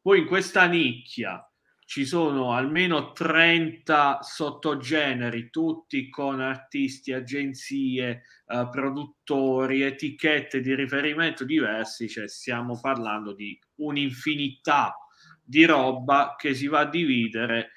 Poi 0.00 0.20
in 0.20 0.26
questa 0.26 0.66
nicchia 0.66 1.42
ci 1.84 2.04
sono 2.04 2.52
almeno 2.52 3.12
30 3.12 4.18
sottogeneri, 4.20 5.48
tutti 5.48 6.10
con 6.10 6.40
artisti, 6.40 7.14
agenzie, 7.14 8.24
eh, 8.46 8.68
produttori, 8.70 9.80
etichette 9.80 10.60
di 10.60 10.74
riferimento 10.74 11.44
diversi, 11.44 12.06
cioè 12.06 12.28
stiamo 12.28 12.78
parlando 12.78 13.32
di 13.32 13.58
un'infinità 13.76 14.94
di 15.42 15.64
roba 15.64 16.34
che 16.36 16.52
si 16.52 16.66
va 16.66 16.80
a 16.80 16.90
dividere 16.90 17.70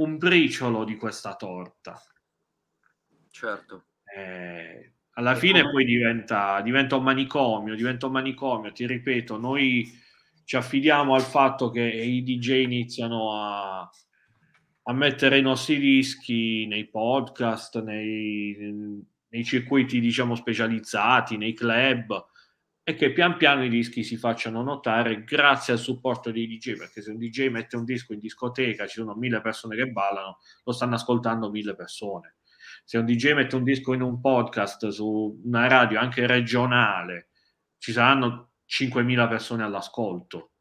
un 0.00 0.18
briciolo 0.18 0.84
di 0.84 0.96
questa 0.96 1.34
torta. 1.36 2.00
Certo. 3.30 3.84
Eh, 4.16 4.94
alla 5.14 5.34
fine 5.34 5.62
poi 5.62 5.84
diventa, 5.84 6.60
diventa, 6.62 6.96
un 6.96 7.02
manicomio, 7.02 7.74
diventa 7.74 8.06
un 8.06 8.12
manicomio, 8.12 8.72
ti 8.72 8.86
ripeto, 8.86 9.38
noi 9.38 9.90
ci 10.44 10.56
affidiamo 10.56 11.14
al 11.14 11.22
fatto 11.22 11.70
che 11.70 11.82
i 11.82 12.22
DJ 12.22 12.62
iniziano 12.62 13.32
a, 13.34 13.80
a 13.80 14.92
mettere 14.92 15.38
i 15.38 15.42
nostri 15.42 15.78
dischi 15.78 16.66
nei 16.66 16.88
podcast, 16.88 17.82
nei, 17.82 19.04
nei 19.28 19.44
circuiti 19.44 20.00
diciamo 20.00 20.34
specializzati, 20.34 21.36
nei 21.36 21.52
club, 21.52 22.26
e 22.82 22.94
che 22.94 23.12
pian 23.12 23.36
piano 23.36 23.64
i 23.64 23.68
dischi 23.68 24.02
si 24.02 24.16
facciano 24.16 24.62
notare 24.62 25.22
grazie 25.24 25.72
al 25.72 25.78
supporto 25.78 26.30
dei 26.30 26.46
DJ, 26.46 26.76
perché 26.76 27.02
se 27.02 27.10
un 27.10 27.18
DJ 27.18 27.48
mette 27.48 27.76
un 27.76 27.84
disco 27.84 28.12
in 28.12 28.18
discoteca, 28.18 28.86
ci 28.86 28.98
sono 28.98 29.14
mille 29.14 29.40
persone 29.40 29.76
che 29.76 29.86
ballano, 29.86 30.38
lo 30.64 30.72
stanno 30.72 30.94
ascoltando 30.94 31.50
mille 31.50 31.74
persone. 31.74 32.36
Se 32.84 32.98
un 32.98 33.04
DJ 33.04 33.34
mette 33.34 33.54
un 33.54 33.62
disco 33.62 33.92
in 33.92 34.02
un 34.02 34.20
podcast 34.20 34.88
su 34.88 35.40
una 35.44 35.68
radio 35.68 36.00
anche 36.00 36.26
regionale, 36.26 37.28
ci 37.78 37.92
saranno 37.92 38.52
5.000 38.68 39.28
persone 39.28 39.62
all'ascolto. 39.62 40.52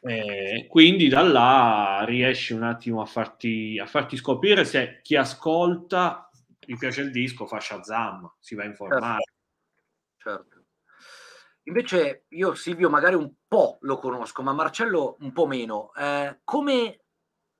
E 0.00 0.66
quindi 0.68 1.08
da 1.08 1.22
là 1.22 2.04
riesci 2.06 2.52
un 2.52 2.62
attimo 2.62 3.02
a 3.02 3.04
farti, 3.04 3.78
a 3.78 3.86
farti 3.86 4.16
scoprire 4.16 4.64
se 4.64 5.00
chi 5.02 5.16
ascolta 5.16 6.30
gli 6.58 6.76
piace 6.76 7.02
il 7.02 7.10
disco, 7.10 7.46
fa 7.46 7.60
Shazam, 7.60 8.36
si 8.38 8.54
va 8.54 8.62
a 8.62 8.66
informare. 8.66 9.24
Certo. 10.28 10.64
Invece 11.64 12.26
io 12.28 12.54
Silvio 12.54 12.90
magari 12.90 13.14
un 13.14 13.32
po' 13.46 13.78
lo 13.80 13.98
conosco, 13.98 14.42
ma 14.42 14.52
Marcello 14.52 15.16
un 15.20 15.32
po' 15.32 15.46
meno. 15.46 15.94
Eh, 15.94 16.40
come 16.44 17.04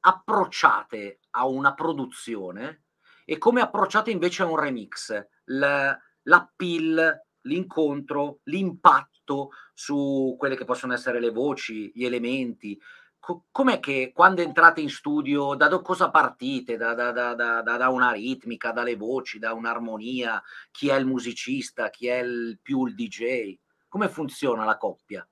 approcciate 0.00 1.20
a 1.30 1.46
una 1.46 1.72
produzione 1.72 2.84
e 3.24 3.38
come 3.38 3.62
approcciate 3.62 4.10
invece 4.10 4.42
a 4.42 4.46
un 4.46 4.58
remix? 4.60 5.28
L'appeal, 5.44 7.24
l'incontro, 7.42 8.40
l'impatto 8.44 9.50
su 9.72 10.36
quelle 10.38 10.56
che 10.56 10.64
possono 10.66 10.92
essere 10.92 11.20
le 11.20 11.30
voci, 11.30 11.90
gli 11.94 12.04
elementi. 12.04 12.78
Co- 13.20 13.44
com'è 13.50 13.80
che 13.80 14.12
quando 14.14 14.40
entrate 14.40 14.80
in 14.80 14.88
studio, 14.88 15.54
da 15.54 15.68
do- 15.68 15.82
cosa 15.82 16.10
partite? 16.10 16.76
Da, 16.76 16.94
da, 16.94 17.12
da, 17.12 17.34
da, 17.62 17.88
una 17.88 18.12
ritmica, 18.12 18.72
dalle 18.72 18.96
voci, 18.96 19.38
da 19.38 19.52
un'armonia? 19.52 20.42
Chi 20.70 20.88
è 20.88 20.96
il 20.96 21.06
musicista? 21.06 21.90
Chi 21.90 22.06
è 22.06 22.18
il, 22.18 22.58
più 22.62 22.86
il 22.86 22.94
DJ? 22.94 23.56
Come 23.88 24.08
funziona 24.08 24.64
la 24.64 24.76
coppia? 24.76 25.26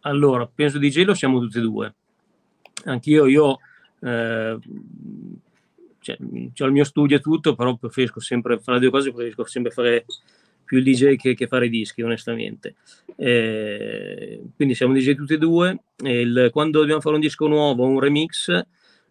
Allora, 0.00 0.46
penso 0.46 0.78
DJ 0.78 1.04
lo 1.04 1.14
siamo 1.14 1.40
tutti 1.40 1.58
e 1.58 1.62
due. 1.62 1.94
Anch'io, 2.84 3.26
io 3.26 3.58
eh, 4.00 4.58
cioè, 6.06 6.16
ho 6.20 6.66
il 6.66 6.72
mio 6.72 6.84
studio 6.84 7.16
e 7.16 7.20
tutto, 7.20 7.56
però 7.56 7.74
preferisco 7.76 8.20
sempre 8.20 8.60
fare 8.60 8.78
due 8.78 8.90
cose, 8.90 9.10
preferisco 9.10 9.44
sempre 9.44 9.72
fare 9.72 10.04
più 10.66 10.78
il 10.78 10.84
DJ 10.84 11.16
che, 11.16 11.34
che 11.34 11.46
fare 11.46 11.66
i 11.66 11.70
dischi, 11.70 12.02
onestamente. 12.02 12.74
Eh, 13.16 14.42
quindi 14.54 14.74
siamo 14.74 14.92
DJ 14.92 15.14
tutti 15.14 15.34
e 15.34 15.38
due. 15.38 15.84
E 16.04 16.20
il, 16.20 16.50
quando 16.52 16.80
dobbiamo 16.80 17.00
fare 17.00 17.14
un 17.14 17.20
disco 17.22 17.46
nuovo 17.46 17.86
un 17.86 17.98
remix, 17.98 18.48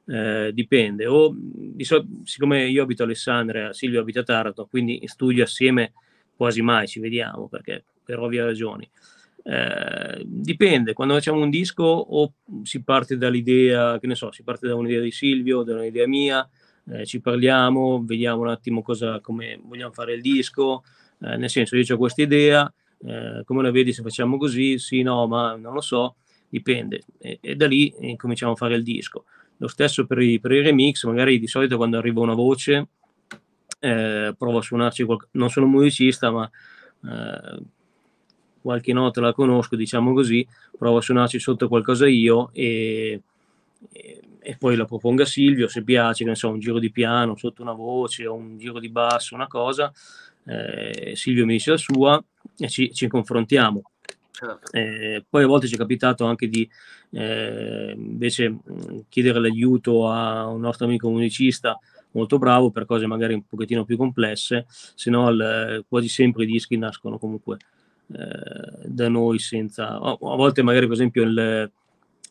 eh, 0.08 0.52
dipende. 0.54 1.08
O, 1.08 1.36
so, 1.80 2.06
siccome 2.24 2.66
io 2.66 2.84
abito 2.84 3.02
a 3.02 3.06
Alessandria, 3.06 3.74
Silvio 3.74 4.02
abita 4.02 4.20
a 4.20 4.24
Taranto, 4.24 4.68
quindi 4.68 5.00
in 5.02 5.08
studio 5.08 5.44
assieme 5.44 5.94
quasi 6.36 6.62
mai 6.62 6.88
ci 6.88 7.00
vediamo, 7.00 7.48
perché 7.48 7.84
per 8.04 8.20
ovvie 8.20 8.44
ragioni. 8.44 8.88
Eh, 9.48 10.24
dipende, 10.26 10.94
quando 10.94 11.14
facciamo 11.14 11.42
un 11.42 11.50
disco 11.50 11.84
o 11.84 12.34
si 12.64 12.84
parte 12.84 13.18
dall'idea, 13.18 14.00
che 14.00 14.08
ne 14.08 14.16
so, 14.16 14.32
si 14.32 14.44
parte 14.44 14.68
da 14.68 14.76
un'idea 14.76 15.02
di 15.02 15.12
Silvio, 15.12 15.64
da 15.64 15.76
un'idea 15.76 16.08
mia, 16.08 16.48
eh, 16.88 17.06
ci 17.06 17.20
parliamo, 17.20 18.04
vediamo 18.04 18.42
un 18.42 18.50
attimo 18.50 18.82
cosa, 18.82 19.20
come 19.20 19.60
vogliamo 19.64 19.92
fare 19.92 20.14
il 20.14 20.22
disco, 20.22 20.84
eh, 21.26 21.38
nel 21.38 21.50
senso 21.50 21.76
io 21.76 21.84
ho 21.94 21.98
questa 21.98 22.22
idea, 22.22 22.72
eh, 23.06 23.42
come 23.46 23.64
la 23.64 23.72
vedi 23.72 23.94
se 23.94 24.02
facciamo 24.02 24.38
così? 24.38 24.78
Sì, 24.78 25.02
no, 25.02 25.28
ma 25.28 25.56
non 25.56 25.74
lo 25.74 25.82
so, 25.82 26.16
dipende. 26.50 27.02
E, 27.18 27.40
e 27.42 27.56
da 27.56 27.68
lì 27.68 27.94
cominciamo 28.18 28.54
a 28.54 28.56
fare 28.56 28.76
il 28.76 28.84
disco. 28.84 29.26
Lo 29.58 29.68
stesso 29.68 30.06
per 30.06 30.20
i, 30.20 30.40
per 30.40 30.52
i 30.52 30.62
remix, 30.62 31.04
magari 31.06 31.40
di 31.40 31.48
solito 31.48 31.78
quando 31.78 31.98
arriva 31.98 32.20
una 32.22 32.34
voce 32.34 32.88
eh, 33.80 34.34
provo 34.38 34.58
a 34.58 34.62
suonarci, 34.62 35.04
qualche... 35.04 35.28
non 35.32 35.50
sono 35.50 35.66
musicista, 35.66 36.32
ma 36.32 36.50
eh, 37.04 37.64
qualche 38.62 38.94
nota 38.94 39.22
la 39.22 39.34
conosco, 39.34 39.76
diciamo 39.76 40.14
così, 40.14 40.46
provo 40.78 40.98
a 40.98 41.02
suonarci 41.02 41.40
sotto 41.40 41.68
qualcosa 41.68 42.08
io 42.08 42.50
e, 42.52 43.22
e, 43.92 44.22
e 44.40 44.58
poi 44.58 44.76
la 44.76 44.86
propongo 44.86 45.22
a 45.22 45.26
Silvio 45.26 45.68
se 45.68 45.84
piace, 45.84 46.24
che 46.24 46.30
ne 46.32 46.36
so, 46.36 46.50
un 46.50 46.60
giro 46.60 46.80
di 46.80 46.92
piano 46.92 47.38
sotto 47.38 47.62
una 47.62 47.74
voce 47.74 48.26
o 48.26 48.34
un 48.34 48.58
giro 48.58 48.80
di 48.80 48.90
basso, 48.90 49.36
una 49.36 49.48
cosa, 49.48 49.94
eh, 50.46 51.14
Silvio 51.16 51.46
mi 51.46 51.54
dice 51.54 51.72
la 51.72 51.78
sua 51.78 52.24
e 52.58 52.68
ci, 52.70 52.94
ci 52.94 53.08
confrontiamo. 53.08 53.82
Certo. 54.32 54.72
Eh, 54.72 55.26
poi 55.30 55.44
a 55.44 55.48
volte 55.48 55.68
ci 55.68 55.76
è 55.76 55.78
capitato 55.78 56.26
anche 56.26 56.50
di 56.50 56.70
eh, 57.12 57.94
invece 57.96 58.58
chiedere 59.08 59.40
l'aiuto 59.40 60.10
a 60.10 60.48
un 60.48 60.60
nostro 60.60 60.86
amico 60.86 61.10
musicista 61.10 61.80
molto 62.12 62.38
bravo 62.38 62.72
per 62.72 62.86
cose 62.86 63.06
magari 63.08 63.34
un 63.34 63.46
pochettino 63.46 63.86
più 63.86 63.98
complesse, 63.98 64.66
se 64.68 65.10
no 65.10 65.30
il, 65.30 65.86
quasi 65.88 66.08
sempre 66.08 66.44
i 66.44 66.48
dischi 66.48 66.78
nascono 66.78 67.18
comunque 67.18 67.58
eh, 68.08 68.88
da 68.88 69.08
noi 69.10 69.40
senza... 69.40 69.98
a 70.00 70.18
volte 70.20 70.62
magari 70.62 70.86
per 70.86 70.96
esempio 70.96 71.24
il, 71.24 71.72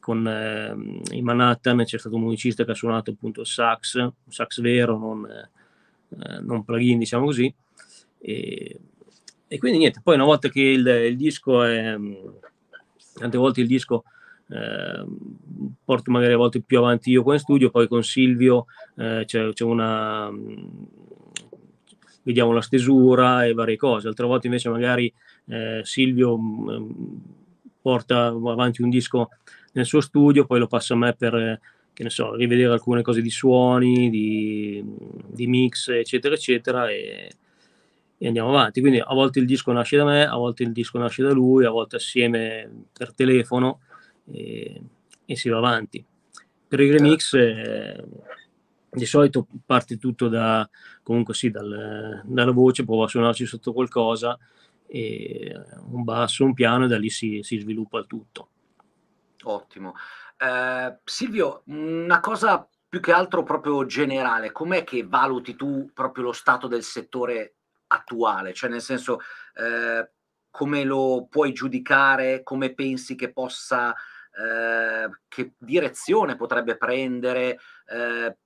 con 0.01 0.27
eh, 0.27 0.75
in 1.15 1.25
Manhattan 1.25 1.85
c'è 1.85 1.99
stato 1.99 2.17
un 2.17 2.23
musicista 2.23 2.65
che 2.65 2.73
ha 2.73 2.75
suonato 2.75 3.11
appunto 3.11 3.41
il 3.43 3.47
sax, 3.47 3.95
un 3.97 4.13
sax 4.29 4.61
vero, 4.61 4.99
non, 4.99 5.27
eh, 5.27 6.41
non 6.41 6.65
plugin 6.65 6.99
diciamo 6.99 7.27
così, 7.27 7.55
e, 8.27 8.81
e, 9.47 9.59
quindi 9.59 9.79
niente, 9.79 10.01
poi 10.03 10.15
una 10.15 10.25
volta 10.25 10.49
che 10.49 10.63
il, 10.63 10.87
il 10.87 11.17
disco 11.17 11.63
è, 11.63 11.95
tante 13.15 13.37
volte 13.37 13.61
il 13.61 13.67
disco 13.67 14.05
eh, 14.49 15.05
porto 15.85 16.11
magari 16.11 16.33
a 16.33 16.39
volte 16.39 16.63
più 16.63 16.79
avanti 16.79 17.11
io 17.11 17.23
qua 17.23 17.35
in 17.35 17.41
studio, 17.41 17.69
poi 17.69 17.87
con 17.87 18.03
Silvio 18.03 18.65
eh, 18.97 19.25
c'è, 19.27 19.53
c'è, 19.53 19.65
una 19.65 20.31
vediamo 22.23 22.53
la 22.53 22.63
stesura 22.63 23.45
e 23.45 23.53
varie 23.53 23.77
cose, 23.77 24.09
altre 24.09 24.27
volte 24.27 24.47
invece 24.47 24.71
magari 24.71 25.13
eh, 25.49 25.83
Silvio 25.85 26.39
mh, 26.39 26.73
mm, 26.73 27.17
porta 27.83 28.27
avanti 28.29 28.81
un 28.81 28.89
disco 28.89 29.29
nel 29.73 29.85
suo 29.85 30.01
studio, 30.01 30.47
poi 30.47 30.61
lo 30.61 30.67
passa 30.67 30.95
a 30.95 30.97
me 30.97 31.13
per 31.13 31.61
che 31.93 32.03
ne 32.03 32.11
so, 32.11 32.35
rivedere 32.35 32.73
alcune 32.73 33.03
cose 33.03 33.23
di 33.23 33.31
suoni, 33.31 34.11
di, 34.11 34.83
di 35.29 35.47
mix, 35.47 35.89
eccetera, 35.89 36.35
eccetera, 36.35 36.91
e, 36.91 37.31
e 38.19 38.27
andiamo 38.27 38.49
avanti. 38.49 38.81
Quindi 38.81 39.01
a 39.01 39.13
volte 39.13 39.39
il 39.41 39.47
disco 39.47 39.73
nasce 39.73 39.97
da 39.97 40.05
me, 40.05 40.27
a 40.27 40.37
volte 40.37 40.63
il 40.63 40.73
disco 40.73 40.99
nasce 40.99 41.23
da 41.23 41.33
lui, 41.33 41.65
a 41.65 41.71
volte 41.71 41.97
assieme 41.97 42.87
per 42.93 43.15
telefono 43.15 43.81
e, 44.31 44.83
e 45.25 45.37
si 45.37 45.49
va 45.49 45.59
avanti. 45.59 46.05
Per 46.67 46.81
i 46.81 46.91
remix 46.91 47.35
eh, 47.35 48.05
di 48.91 49.07
solito 49.07 49.47
parte 49.65 49.99
tutto 49.99 50.29
da, 50.29 50.69
comunque 51.03 51.35
sì, 51.35 51.51
dal, 51.51 52.23
dalla 52.25 52.53
voce, 52.53 52.85
prova 52.85 53.05
a 53.05 53.09
suonarci 53.09 53.47
sotto 53.47 53.73
qualcosa, 53.73 54.39
un 54.87 56.05
basso, 56.05 56.45
un 56.45 56.55
piano 56.55 56.85
e 56.85 56.89
da 56.89 56.99
lì 56.99 57.11
si, 57.11 57.41
si 57.43 57.59
sviluppa 57.59 57.99
il 57.99 58.07
tutto. 58.07 58.49
Ottimo. 59.45 59.95
Eh, 60.39 60.99
Silvio, 61.05 61.63
una 61.67 62.21
cosa 62.21 62.67
più 62.89 63.01
che 63.01 63.13
altro 63.13 63.43
proprio 63.43 63.85
generale, 63.87 64.53
com'è 64.53 64.85
che 64.85 65.05
valuti 65.05 65.57
tu 65.57 65.91
proprio 65.93 66.25
lo 66.25 66.33
stato 66.33 66.69
del 66.69 66.85
settore 66.85 67.55
attuale, 67.95 68.53
cioè 68.53 68.71
nel 68.71 68.83
senso 68.83 69.21
eh, 69.55 70.11
come 70.51 70.85
lo 70.85 71.27
puoi 71.29 71.53
giudicare, 71.53 72.43
come 72.43 72.75
pensi 72.75 73.15
che 73.15 73.33
possa, 73.33 73.93
eh, 73.93 75.09
che 75.29 75.55
direzione 75.59 76.37
potrebbe 76.37 76.77
prendere, 76.77 77.59
eh, 77.87 78.37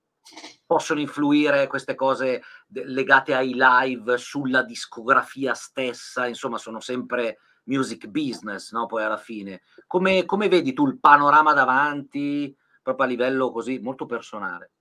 possono 0.67 1.01
influire 1.01 1.67
queste 1.67 1.95
cose 1.95 2.43
legate 2.69 3.35
ai 3.35 3.55
live 3.55 4.19
sulla 4.19 4.63
discografia 4.63 5.55
stessa, 5.55 6.27
insomma 6.27 6.59
sono 6.59 6.81
sempre 6.81 7.39
music 7.65 8.07
business, 8.07 8.73
no? 8.73 8.87
Poi 8.87 9.03
alla 9.03 9.17
fine, 9.17 9.63
come, 9.87 10.25
come 10.25 10.49
vedi 10.49 10.73
tu 10.73 10.87
il 10.87 10.99
panorama 10.99 11.53
davanti, 11.53 12.55
proprio 12.83 13.07
a 13.07 13.09
livello 13.09 13.51
così 13.51 13.79
molto 13.79 14.07
personale? 14.07 14.73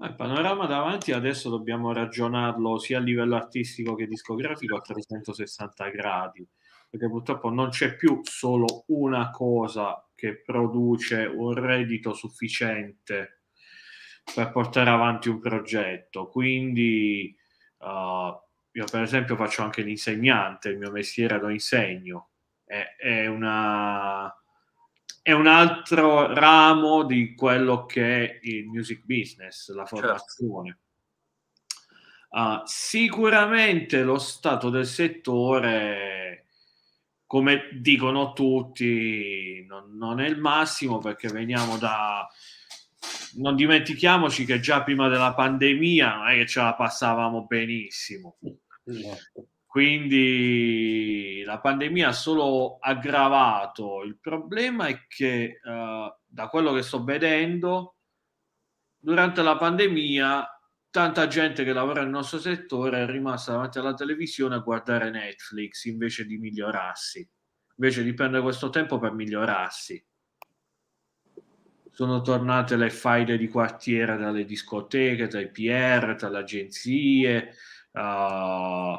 Il 0.00 0.14
panorama 0.14 0.66
davanti 0.66 1.10
adesso 1.10 1.50
dobbiamo 1.50 1.92
ragionarlo 1.92 2.78
sia 2.78 2.98
a 2.98 3.00
livello 3.00 3.34
artistico 3.34 3.96
che 3.96 4.06
discografico 4.06 4.76
a 4.76 4.80
360 4.80 5.88
gradi, 5.88 6.48
perché 6.88 7.08
purtroppo 7.08 7.50
non 7.50 7.70
c'è 7.70 7.96
più 7.96 8.20
solo 8.22 8.84
una 8.88 9.30
cosa 9.30 10.08
che 10.14 10.40
produce 10.40 11.24
un 11.24 11.52
reddito 11.52 12.12
sufficiente 12.14 13.42
per 14.32 14.52
portare 14.52 14.90
avanti 14.90 15.28
un 15.28 15.40
progetto. 15.40 16.28
Quindi 16.28 17.36
uh, 17.78 17.86
io 17.86 18.84
per 18.88 19.02
esempio 19.02 19.34
faccio 19.34 19.62
anche 19.62 19.82
l'insegnante, 19.82 20.68
il 20.68 20.78
mio 20.78 20.92
mestiere 20.92 21.40
lo 21.40 21.48
insegno, 21.48 22.30
è, 22.64 22.94
è 22.96 23.26
una 23.26 24.32
è 25.28 25.32
un 25.32 25.46
altro 25.46 26.32
ramo 26.32 27.04
di 27.04 27.34
quello 27.34 27.84
che 27.84 28.24
è 28.24 28.38
il 28.44 28.66
music 28.66 29.04
business, 29.04 29.68
la 29.74 29.84
certo. 29.84 29.96
formazione. 29.96 30.78
Certo. 31.68 32.60
Uh, 32.62 32.62
sicuramente 32.64 34.02
lo 34.04 34.16
stato 34.16 34.70
del 34.70 34.86
settore, 34.86 36.46
come 37.26 37.68
dicono 37.74 38.32
tutti, 38.32 39.66
non, 39.68 39.98
non, 39.98 40.20
è 40.20 40.26
il 40.26 40.38
massimo 40.38 40.96
perché 40.96 41.28
veniamo 41.28 41.76
da... 41.76 42.26
Non 43.34 43.54
dimentichiamoci 43.54 44.46
che 44.46 44.60
già 44.60 44.82
prima 44.82 45.08
della 45.08 45.34
pandemia 45.34 46.16
non 46.16 46.28
è 46.28 46.36
che 46.36 46.46
ce 46.46 46.62
la 46.62 46.72
passavamo 46.72 47.44
benissimo. 47.44 48.38
Quindi 49.68 51.42
la 51.44 51.60
pandemia 51.60 52.08
ha 52.08 52.12
solo 52.12 52.78
aggravato 52.80 54.02
il 54.02 54.18
problema 54.18 54.86
è 54.86 55.06
che 55.06 55.60
uh, 55.62 56.10
da 56.26 56.48
quello 56.48 56.72
che 56.72 56.80
sto 56.80 57.04
vedendo 57.04 57.96
durante 58.96 59.42
la 59.42 59.58
pandemia 59.58 60.58
tanta 60.90 61.26
gente 61.26 61.64
che 61.64 61.74
lavora 61.74 62.00
nel 62.00 62.10
nostro 62.10 62.38
settore 62.38 63.02
è 63.02 63.06
rimasta 63.06 63.52
davanti 63.52 63.78
alla 63.78 63.92
televisione 63.92 64.54
a 64.54 64.60
guardare 64.60 65.10
Netflix 65.10 65.84
invece 65.84 66.24
di 66.24 66.38
migliorarsi, 66.38 67.28
invece 67.76 68.02
di 68.02 68.14
prendere 68.14 68.42
questo 68.42 68.70
tempo 68.70 68.98
per 68.98 69.12
migliorarsi. 69.12 70.02
Sono 71.92 72.22
tornate 72.22 72.76
le 72.76 72.90
faide 72.90 73.36
di 73.36 73.48
quartiere 73.48 74.16
dalle 74.16 74.44
discoteche, 74.46 75.26
dai 75.26 75.50
PR, 75.50 76.14
dalle 76.16 76.38
agenzie, 76.38 77.54
uh, 77.92 78.96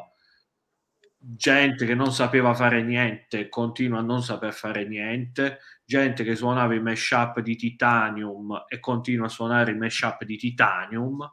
gente 1.21 1.85
che 1.85 1.95
non 1.95 2.13
sapeva 2.13 2.53
fare 2.53 2.81
niente 2.81 3.49
continua 3.49 3.99
a 3.99 4.03
non 4.03 4.23
saper 4.23 4.53
fare 4.53 4.85
niente, 4.85 5.59
gente 5.83 6.23
che 6.23 6.35
suonava 6.35 6.73
i 6.73 6.81
mashup 6.81 7.41
di 7.41 7.55
Titanium 7.55 8.65
e 8.67 8.79
continua 8.79 9.25
a 9.25 9.29
suonare 9.29 9.71
i 9.71 9.77
mashup 9.77 10.23
di 10.23 10.37
Titanium 10.37 11.29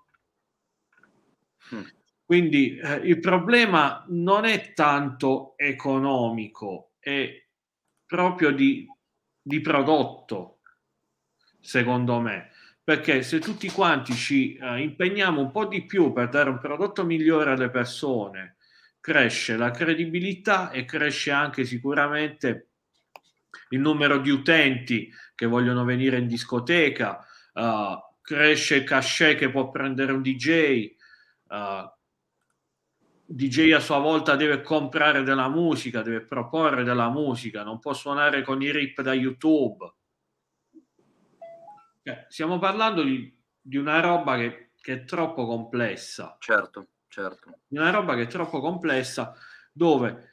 Mm. 1.75 1.83
Quindi 2.25 2.77
eh, 2.77 2.94
il 2.96 3.20
problema 3.20 4.05
non 4.09 4.44
è 4.44 4.72
tanto 4.72 5.55
economico, 5.57 6.92
è 6.99 7.44
proprio 8.05 8.51
di, 8.51 8.87
di 9.40 9.61
prodotto, 9.61 10.61
secondo 11.61 12.20
me. 12.20 12.51
Perché 12.83 13.22
se 13.22 13.38
tutti 13.40 13.68
quanti 13.68 14.12
ci 14.14 14.57
eh, 14.57 14.81
impegniamo 14.81 15.40
un 15.40 15.51
po' 15.51 15.66
di 15.66 15.87
più 15.87 16.12
per 16.12 16.29
dare 16.29 16.51
un 16.51 16.59
prodotto 16.59 17.05
migliore 17.05 17.53
alle 17.53 17.70
persone, 17.70 18.56
cresce 19.07 19.57
la 19.57 19.71
credibilità 19.71 20.73
e 20.73 20.85
cresce 20.85 21.31
anche 21.31 21.64
sicuramente 21.64 22.71
il 23.69 23.79
numero 23.79 24.19
di 24.19 24.31
utenti 24.31 25.09
che 25.37 25.47
vogliono 25.47 25.85
venire 25.85 26.19
in 26.19 26.27
discoteca, 26.27 27.25
uh, 27.53 28.03
cresce 28.21 28.75
il 28.75 28.83
cachet 28.83 29.38
che 29.38 29.49
può 29.49 29.71
prendere 29.71 30.11
un 30.11 30.23
DJ, 30.23 30.92
uh, 31.47 31.55
eh, 31.55 31.92
DJ 33.27 33.75
a 33.75 33.79
sua 33.79 33.99
volta 33.99 34.35
deve 34.35 34.61
comprare 34.61 35.23
della 35.23 35.49
musica, 35.49 36.03
deve 36.03 36.23
proporre 36.23 36.83
della 36.83 37.09
musica, 37.09 37.62
non 37.62 37.79
può 37.79 37.92
suonare 37.92 38.42
con 38.42 38.61
i 38.61 38.73
rip 38.73 39.03
da 39.03 39.14
YouTube. 39.14 39.88
Cioè, 42.03 42.27
stiamo 42.29 42.59
parlando 42.59 43.05
di, 43.05 43.33
di 43.61 43.77
una 43.77 44.01
roba 44.01 44.37
che, 44.37 44.73
che, 44.81 44.92
è 44.95 45.05
troppo 45.05 45.47
complessa. 45.47 46.37
Certo, 46.40 46.88
certo. 47.22 47.61
Una 47.68 47.90
roba 47.90 48.14
che 48.14 48.22
è 48.22 48.26
troppo 48.26 48.61
complessa 48.61 49.35
dove, 49.72 50.31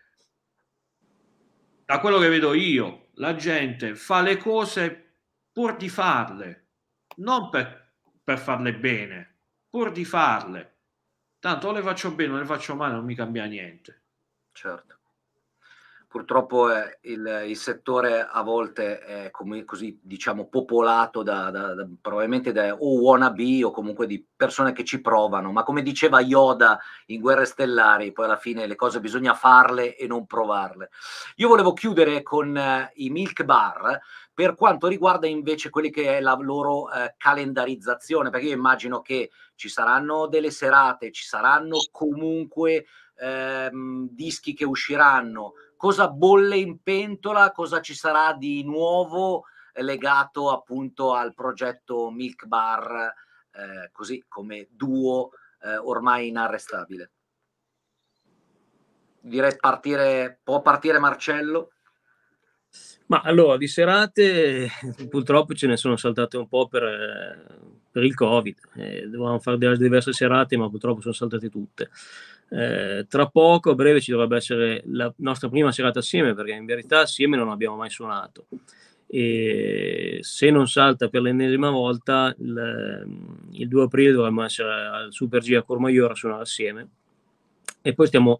da 1.85 1.99
quello 1.99 2.19
che 2.19 2.29
vedo 2.29 2.53
io, 2.53 3.09
la 3.15 3.35
gente 3.35 3.95
fa 3.95 4.21
le 4.21 4.37
cose 4.37 5.15
pur 5.51 5.75
di 5.75 5.89
farle, 5.89 6.67
non 7.17 7.49
per, 7.49 7.93
per 8.23 8.39
farle 8.39 8.73
bene, 8.75 9.37
pur 9.69 9.91
di 9.91 10.05
farle 10.05 10.73
Tanto 11.43 11.67
o 11.67 11.71
le 11.73 11.81
faccio 11.81 12.15
bene 12.15 12.31
o 12.31 12.37
le 12.37 12.45
faccio 12.45 12.73
male, 12.73 12.93
non 12.93 13.03
mi 13.03 13.15
cambia 13.15 13.43
niente. 13.43 14.03
Certo. 14.53 14.99
Purtroppo 16.13 16.71
eh, 16.71 16.99
il, 17.05 17.45
il, 17.47 17.57
settore 17.57 18.21
a 18.21 18.43
volte 18.43 18.99
è 18.99 19.31
come, 19.31 19.65
così, 19.65 19.97
diciamo, 19.99 20.45
popolato 20.47 21.23
da, 21.23 21.49
da, 21.49 21.73
da, 21.73 21.87
probabilmente 21.99 22.51
da 22.51 22.75
o 22.75 22.99
wannabe 22.99 23.63
o 23.63 23.71
comunque 23.71 24.05
di 24.05 24.23
persone 24.35 24.73
che 24.73 24.83
ci 24.83 25.01
provano, 25.01 25.51
ma 25.51 25.63
come 25.63 25.81
diceva 25.81 26.21
Yoda 26.21 26.79
in 27.07 27.19
Guerre 27.19 27.45
Stellari, 27.45 28.11
poi 28.11 28.25
alla 28.25 28.37
fine 28.37 28.67
le 28.67 28.75
cose 28.75 28.99
bisogna 28.99 29.33
farle 29.33 29.95
e 29.95 30.05
non 30.05 30.27
provarle. 30.27 30.91
Io 31.37 31.47
volevo 31.47 31.73
chiudere 31.73 32.21
con 32.21 32.55
eh, 32.55 32.91
i 32.97 33.09
Milk 33.09 33.43
Bar, 33.43 33.99
per 34.31 34.53
quanto 34.53 34.85
riguarda 34.85 35.25
invece 35.25 35.71
quelli 35.71 35.89
che 35.89 36.17
è 36.17 36.21
la 36.21 36.37
loro 36.39 36.91
eh, 36.91 37.15
calendarizzazione, 37.17 38.29
perché 38.29 38.45
io 38.45 38.53
immagino 38.53 39.01
che 39.01 39.31
ci 39.55 39.67
saranno 39.67 40.27
delle 40.27 40.51
serate, 40.51 41.11
ci 41.11 41.25
saranno 41.25 41.77
comunque 41.89 42.85
ehm, 43.23 44.09
dischi 44.11 44.53
che 44.53 44.65
usciranno, 44.65 45.53
cosa 45.77 46.09
bolle 46.09 46.57
in 46.57 46.81
pentola, 46.81 47.51
cosa 47.51 47.79
ci 47.79 47.93
sarà 47.93 48.33
di 48.33 48.63
nuovo 48.63 49.45
eh, 49.73 49.81
legato 49.81 50.51
appunto 50.51 51.13
al 51.13 51.33
progetto 51.33 52.11
Milk 52.11 52.45
Bar, 52.45 53.13
eh, 53.51 53.89
così 53.91 54.25
come 54.27 54.67
duo 54.71 55.31
eh, 55.61 55.77
ormai 55.77 56.27
inarrestabile. 56.27 57.11
Direi 59.21 59.55
partire, 59.57 60.39
può 60.43 60.61
partire 60.61 60.99
Marcello? 60.99 61.71
Ma 63.05 63.21
allora, 63.21 63.55
di 63.55 63.67
serate 63.67 64.69
purtroppo 65.09 65.53
ce 65.53 65.67
ne 65.67 65.77
sono 65.77 65.95
saltate 65.95 66.35
un 66.35 66.47
po' 66.47 66.67
per, 66.67 66.83
per 67.93 68.03
il 68.03 68.15
Covid. 68.15 68.57
Eh, 68.73 69.01
dovevamo 69.07 69.39
fare 69.39 69.77
diverse 69.77 70.11
serate, 70.13 70.57
ma 70.57 70.67
purtroppo 70.67 70.99
sono 71.01 71.13
saltate 71.13 71.49
tutte. 71.49 71.91
Eh, 72.49 73.05
tra 73.07 73.27
poco, 73.27 73.69
a 73.69 73.75
breve, 73.75 74.01
ci 74.01 74.09
dovrebbe 74.09 74.35
essere 74.35 74.81
la 74.87 75.13
nostra 75.17 75.47
prima 75.47 75.71
serata 75.71 75.99
assieme, 75.99 76.33
perché 76.33 76.53
in 76.53 76.65
verità 76.65 77.01
assieme 77.01 77.37
non 77.37 77.49
abbiamo 77.49 77.75
mai 77.75 77.91
suonato. 77.91 78.47
E 79.05 80.17
se 80.21 80.49
non 80.49 80.67
salta 80.67 81.07
per 81.07 81.21
l'ennesima 81.21 81.69
volta, 81.69 82.35
il, 82.39 83.05
il 83.51 83.67
2 83.67 83.83
aprile 83.83 84.11
dovremmo 84.11 84.43
essere 84.43 84.71
al 84.71 85.13
Super 85.13 85.41
G 85.41 85.53
a 85.53 85.61
Cormaiora 85.61 86.13
a 86.13 86.15
suonare 86.15 86.41
assieme. 86.41 86.87
E 87.79 87.93
poi 87.93 88.07
stiamo 88.07 88.39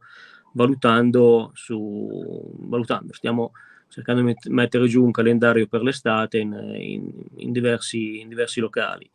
valutando 0.53 1.51
su 1.53 2.55
valutando, 2.55 3.13
stiamo 3.13 3.51
cercando 3.93 4.23
di 4.23 4.35
mettere 4.49 4.87
giù 4.87 5.03
un 5.03 5.11
calendario 5.11 5.67
per 5.67 5.83
l'estate 5.83 6.39
in, 6.39 6.51
in, 6.75 7.11
in, 7.35 7.51
diversi, 7.51 8.19
in 8.21 8.27
diversi, 8.27 8.59
locali. 8.59 9.07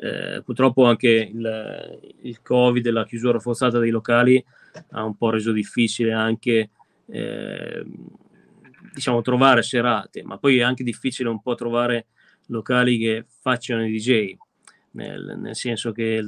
Eh, 0.00 0.42
purtroppo 0.44 0.84
anche 0.84 1.08
il, 1.08 2.14
il, 2.22 2.40
Covid 2.40 2.86
e 2.86 2.90
la 2.92 3.04
chiusura 3.04 3.40
forzata 3.40 3.80
dei 3.80 3.90
locali 3.90 4.42
ha 4.90 5.02
un 5.02 5.16
po' 5.16 5.30
reso 5.30 5.50
difficile 5.50 6.12
anche 6.12 6.70
eh, 7.06 7.84
diciamo, 8.94 9.22
trovare 9.22 9.62
serate, 9.62 10.22
ma 10.22 10.38
poi 10.38 10.58
è 10.58 10.62
anche 10.62 10.84
difficile 10.84 11.28
un 11.28 11.42
po' 11.42 11.56
trovare 11.56 12.06
locali 12.46 12.96
che 12.98 13.24
facciano 13.40 13.84
i 13.84 13.90
DJ, 13.90 14.36
nel, 14.92 15.36
nel 15.38 15.56
senso 15.56 15.92
che 15.92 16.24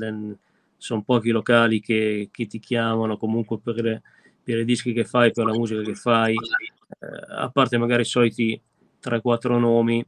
sono 0.76 1.02
pochi 1.02 1.30
locali 1.30 1.80
che, 1.80 2.28
che, 2.33 2.46
ti 2.46 2.59
chiamano 2.59 3.16
comunque 3.16 3.61
per, 3.61 4.02
per 4.42 4.59
i 4.59 4.64
dischi 4.64 4.92
che 4.92 5.04
fai, 5.04 5.30
per 5.30 5.46
la 5.46 5.52
musica 5.52 5.83
che 5.83 5.94
fai, 5.94 6.35
eh, 6.35 7.06
a 7.37 7.50
parte 7.50 7.78
magari 7.78 8.02
i 8.02 8.06
soliti 8.06 8.61
3-4 9.02 9.59
nomi, 9.59 10.04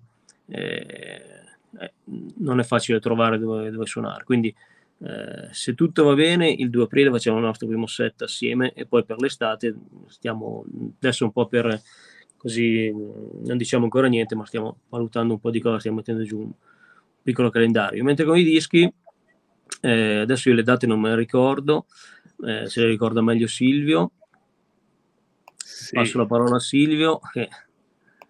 eh, 0.48 1.41
eh, 1.78 1.92
non 2.38 2.60
è 2.60 2.62
facile 2.62 3.00
trovare 3.00 3.38
dove, 3.38 3.70
dove 3.70 3.86
suonare. 3.86 4.24
Quindi 4.24 4.54
eh, 5.04 5.48
se 5.50 5.74
tutto 5.74 6.04
va 6.04 6.14
bene, 6.14 6.50
il 6.50 6.70
2 6.70 6.84
aprile 6.84 7.10
facciamo 7.10 7.38
il 7.38 7.44
nostro 7.44 7.66
primo 7.66 7.86
set 7.86 8.22
assieme 8.22 8.72
e 8.72 8.86
poi 8.86 9.04
per 9.04 9.20
l'estate 9.20 9.74
stiamo 10.06 10.64
adesso 10.96 11.24
un 11.24 11.32
po' 11.32 11.46
per 11.46 11.80
così 12.36 12.90
non 12.90 13.56
diciamo 13.56 13.84
ancora 13.84 14.08
niente, 14.08 14.34
ma 14.34 14.44
stiamo 14.44 14.78
valutando 14.88 15.34
un 15.34 15.40
po' 15.40 15.50
di 15.50 15.60
cosa, 15.60 15.78
stiamo 15.78 15.98
mettendo 15.98 16.24
giù 16.24 16.40
un 16.40 16.52
piccolo 17.22 17.50
calendario. 17.50 18.02
Mentre 18.04 18.24
con 18.24 18.36
i 18.36 18.44
dischi, 18.44 18.92
eh, 19.80 20.16
adesso 20.16 20.48
io 20.48 20.54
le 20.54 20.62
date 20.62 20.86
non 20.86 21.00
me 21.00 21.10
le 21.10 21.16
ricordo, 21.16 21.86
eh, 22.44 22.68
se 22.68 22.80
le 22.80 22.88
ricorda 22.88 23.22
meglio 23.22 23.46
Silvio, 23.46 24.12
sì. 25.72 25.94
Passo 25.94 26.18
la 26.18 26.26
parola 26.26 26.56
a 26.56 26.60
Silvio. 26.60 27.20
Che... 27.32 27.48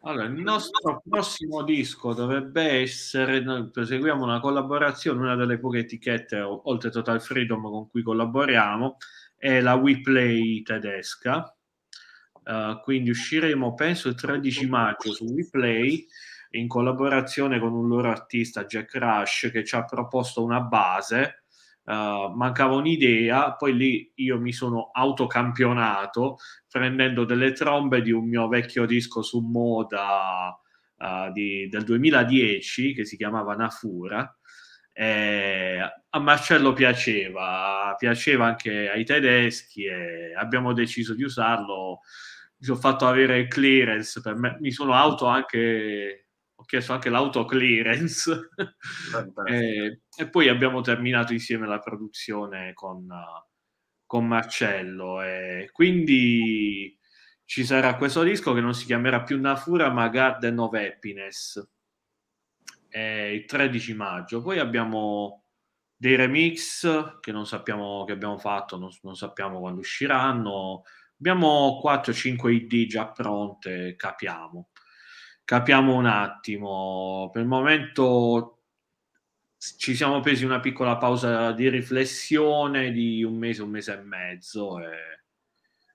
Allora, 0.05 0.25
il 0.25 0.33
nostro 0.33 1.01
prossimo 1.09 1.63
disco 1.63 2.13
dovrebbe 2.13 2.81
essere, 2.81 3.41
proseguiamo 3.71 4.25
una 4.25 4.41
collaborazione, 4.41 5.21
una 5.21 5.37
delle 5.37 5.61
poche 5.61 5.79
etichette, 5.79 6.41
oltre 6.41 6.91
Total 6.91 7.23
Freedom, 7.23 7.63
con 7.63 7.89
cui 7.89 8.03
collaboriamo, 8.03 8.97
è 9.37 9.61
la 9.61 9.75
WePlay 9.75 10.63
tedesca. 10.63 11.57
Uh, 12.45 12.81
quindi 12.83 13.11
usciremo, 13.11 13.75
penso, 13.75 14.09
il 14.09 14.17
13 14.17 14.67
maggio 14.69 15.13
su 15.13 15.25
WePlay 15.25 16.05
in 16.51 16.67
collaborazione 16.67 17.61
con 17.61 17.73
un 17.73 17.87
loro 17.87 18.11
artista, 18.11 18.65
Jack 18.65 18.97
Rush, 18.97 19.51
che 19.53 19.65
ci 19.65 19.77
ha 19.77 19.85
proposto 19.85 20.43
una 20.43 20.61
base 20.63 21.42
Uh, 21.85 22.33
mancava 22.35 22.75
un'idea, 22.75 23.55
poi 23.55 23.75
lì 23.75 24.13
io 24.17 24.39
mi 24.39 24.53
sono 24.53 24.91
autocampionato 24.93 26.37
prendendo 26.69 27.25
delle 27.25 27.51
trombe 27.53 28.03
di 28.03 28.13
un 28.13 28.29
mio 28.29 28.47
vecchio 28.47 28.87
disco 28.87 29.21
su 29.21 29.41
moda 29.41 30.57
uh, 30.97 31.33
di, 31.33 31.69
del 31.69 31.83
2010 31.83 32.95
che 32.95 33.05
si 33.05 33.17
chiamava 33.17 33.57
Nafura. 33.57 34.37
E 34.93 35.79
a 36.11 36.19
Marcello 36.21 36.73
piaceva, 36.73 37.95
piaceva 37.99 38.47
anche 38.47 38.91
ai 38.91 39.05
tedeschi 39.05 39.85
e 39.85 40.35
abbiamo 40.37 40.73
deciso 40.73 41.15
di 41.15 41.25
usarlo. 41.25 42.01
Mi 42.59 42.67
sono 42.67 42.79
fatto 42.79 43.09
avere 43.09 43.49
clearance 43.49 44.21
per 44.21 44.37
me, 44.37 44.57
mi 44.61 44.71
sono 44.71 44.95
auto 44.95 45.27
anche 45.27 46.22
ho 46.63 46.65
chiesto 46.65 46.93
anche 46.93 47.11
l'autoclearance. 47.11 48.49
E, 49.47 50.01
e, 50.17 50.29
poi 50.29 50.49
abbiamo 50.49 50.81
terminato 50.81 51.33
insieme 51.33 51.67
la 51.67 51.79
produzione 51.79 52.73
con, 52.73 53.05
uh, 53.05 53.49
con 54.07 54.27
Marcello 54.27 55.23
e 55.23 55.69
quindi 55.73 56.97
ci 57.45 57.65
sarà 57.65 57.97
questo 57.97 58.23
disco 58.23 58.55
che 58.55 58.61
non 58.61 58.75
si 58.75 58.87
chiamerà 58.87 59.23
più 59.23 59.39
Nafura 59.41 59.91
ma 59.91 60.09
Garden 60.09 60.59
of 60.59 60.75
Happiness. 60.75 61.63
Il 62.95 63.45
13 63.47 63.95
maggio. 63.95 64.43
Poi 64.43 64.59
abbiamo 64.59 65.45
dei 65.97 66.17
remix 66.17 67.21
che 67.21 67.33
non 67.33 67.47
sappiamo 67.47 68.05
che 68.05 68.13
abbiamo 68.13 68.39
fatto 68.39 68.77
non, 68.77 68.91
non 69.03 69.15
sappiamo 69.15 69.61
quando 69.61 69.81
usciranno. 69.81 70.83
Abbiamo 71.19 71.81
4-5 71.85 72.51
id 72.51 72.87
già 72.89 73.11
pronte 73.11 73.95
capiamo 73.97 74.72
capiamo 75.45 75.95
un 75.95 76.07
attimo 76.07 77.31
per 77.33 77.43
il 77.43 77.49
momento 77.49 78.63
ci 79.77 79.95
siamo 79.95 80.21
presi 80.21 80.45
una 80.45 80.59
piccola 80.59 80.97
pausa 80.97 81.53
di 81.53 81.69
riflessione 81.69 82.91
di 82.91 83.23
un 83.23 83.37
mese, 83.37 83.63
un 83.63 83.71
mese 83.71 83.93
e 83.93 84.03
mezzo, 84.03 84.81
e... 84.81 85.21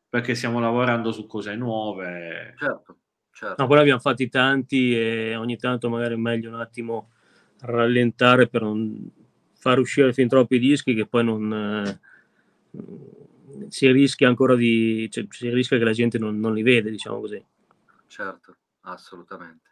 perché 0.07 0.35
stiamo 0.35 0.61
lavorando 0.61 1.11
su 1.11 1.27
cose 1.27 1.53
nuove. 1.55 2.55
Certo, 2.57 2.97
certo. 3.31 3.61
No, 3.61 3.67
poi 3.67 3.79
abbiamo 3.79 3.99
fatti 3.99 4.29
tanti 4.29 4.97
e 4.97 5.35
ogni 5.35 5.57
tanto 5.57 5.89
magari 5.89 6.13
è 6.13 6.17
meglio 6.17 6.49
un 6.49 6.61
attimo 6.61 7.11
rallentare 7.59 8.47
per 8.47 8.61
non 8.61 9.11
far 9.53 9.79
uscire 9.79 10.13
fin 10.13 10.29
troppi 10.29 10.59
dischi 10.59 10.93
che 10.93 11.05
poi 11.05 11.23
non... 11.25 11.83
Eh, 11.85 11.99
si 13.67 13.91
rischia 13.91 14.29
ancora 14.29 14.55
di... 14.55 15.09
Cioè, 15.11 15.25
si 15.29 15.49
rischia 15.49 15.77
che 15.77 15.83
la 15.83 15.91
gente 15.91 16.17
non, 16.17 16.39
non 16.39 16.53
li 16.53 16.61
vede, 16.61 16.89
diciamo 16.89 17.19
così. 17.19 17.43
Certo, 18.07 18.55
assolutamente. 18.91 19.69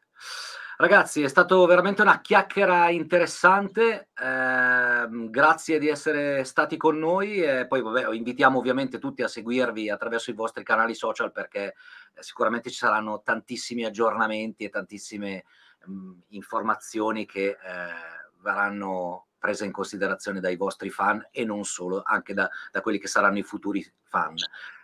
Ragazzi, 0.77 1.23
è 1.23 1.29
stato 1.29 1.65
veramente 1.65 2.01
una 2.01 2.19
chiacchiera 2.19 2.89
interessante. 2.89 4.09
Eh, 4.13 5.07
grazie 5.29 5.79
di 5.79 5.87
essere 5.87 6.43
stati 6.43 6.75
con 6.75 6.97
noi. 6.97 7.41
E 7.41 7.65
poi, 7.65 7.81
vabbè, 7.81 8.13
invitiamo 8.13 8.59
ovviamente 8.59 8.99
tutti 8.99 9.23
a 9.23 9.29
seguirvi 9.29 9.89
attraverso 9.89 10.31
i 10.31 10.33
vostri 10.33 10.65
canali 10.65 10.93
social 10.93 11.31
perché 11.31 11.75
eh, 12.13 12.21
sicuramente 12.21 12.69
ci 12.69 12.75
saranno 12.75 13.21
tantissimi 13.23 13.85
aggiornamenti 13.85 14.65
e 14.65 14.69
tantissime 14.69 15.45
mh, 15.85 16.11
informazioni 16.29 17.25
che 17.25 17.47
eh, 17.47 17.57
verranno 18.41 19.27
prese 19.39 19.63
in 19.63 19.71
considerazione 19.71 20.41
dai 20.41 20.57
vostri 20.57 20.89
fan 20.89 21.25
e 21.31 21.45
non 21.45 21.63
solo, 21.63 22.01
anche 22.03 22.33
da, 22.33 22.49
da, 22.71 22.81
quelli 22.81 22.99
che 22.99 23.07
saranno 23.07 23.37
i 23.37 23.43
futuri 23.43 23.85
fan. 24.03 24.35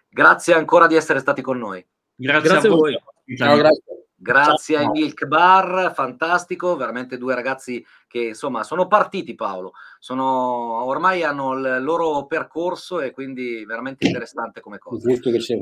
Grazie 0.08 0.54
ancora 0.54 0.88
di 0.88 0.96
essere 0.96 1.20
stati 1.20 1.42
con 1.42 1.58
noi. 1.58 1.86
Grazie, 2.16 2.50
grazie 2.50 2.70
a 2.70 2.72
voi. 2.72 2.98
Ciao, 3.36 3.58
grazie. 3.58 3.91
Grazie 4.24 4.78
ai 4.78 4.88
Milk 4.90 5.26
Bar, 5.26 5.92
fantastico, 5.96 6.76
veramente 6.76 7.18
due 7.18 7.34
ragazzi 7.34 7.84
che 8.08 8.20
insomma 8.20 8.62
sono 8.62 8.86
partiti 8.88 9.34
Paolo, 9.34 9.74
sono, 9.98 10.84
ormai 10.86 11.24
hanno 11.24 11.54
il 11.54 11.82
loro 11.82 12.28
percorso 12.28 13.02
e 13.02 13.10
quindi 13.10 13.66
veramente 13.66 14.06
interessante 14.06 14.62
come 14.62 14.78
cosa. 14.78 15.12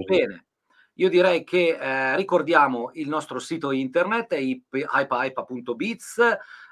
Bene, 0.06 0.48
io 0.96 1.08
direi 1.08 1.46
che 1.46 1.78
eh, 1.80 2.18
ricordiamo 2.18 2.90
il 2.96 3.08
nostro 3.08 3.40
sito 3.40 3.72
internet, 3.72 4.34
hypehype.biz, 4.34 6.18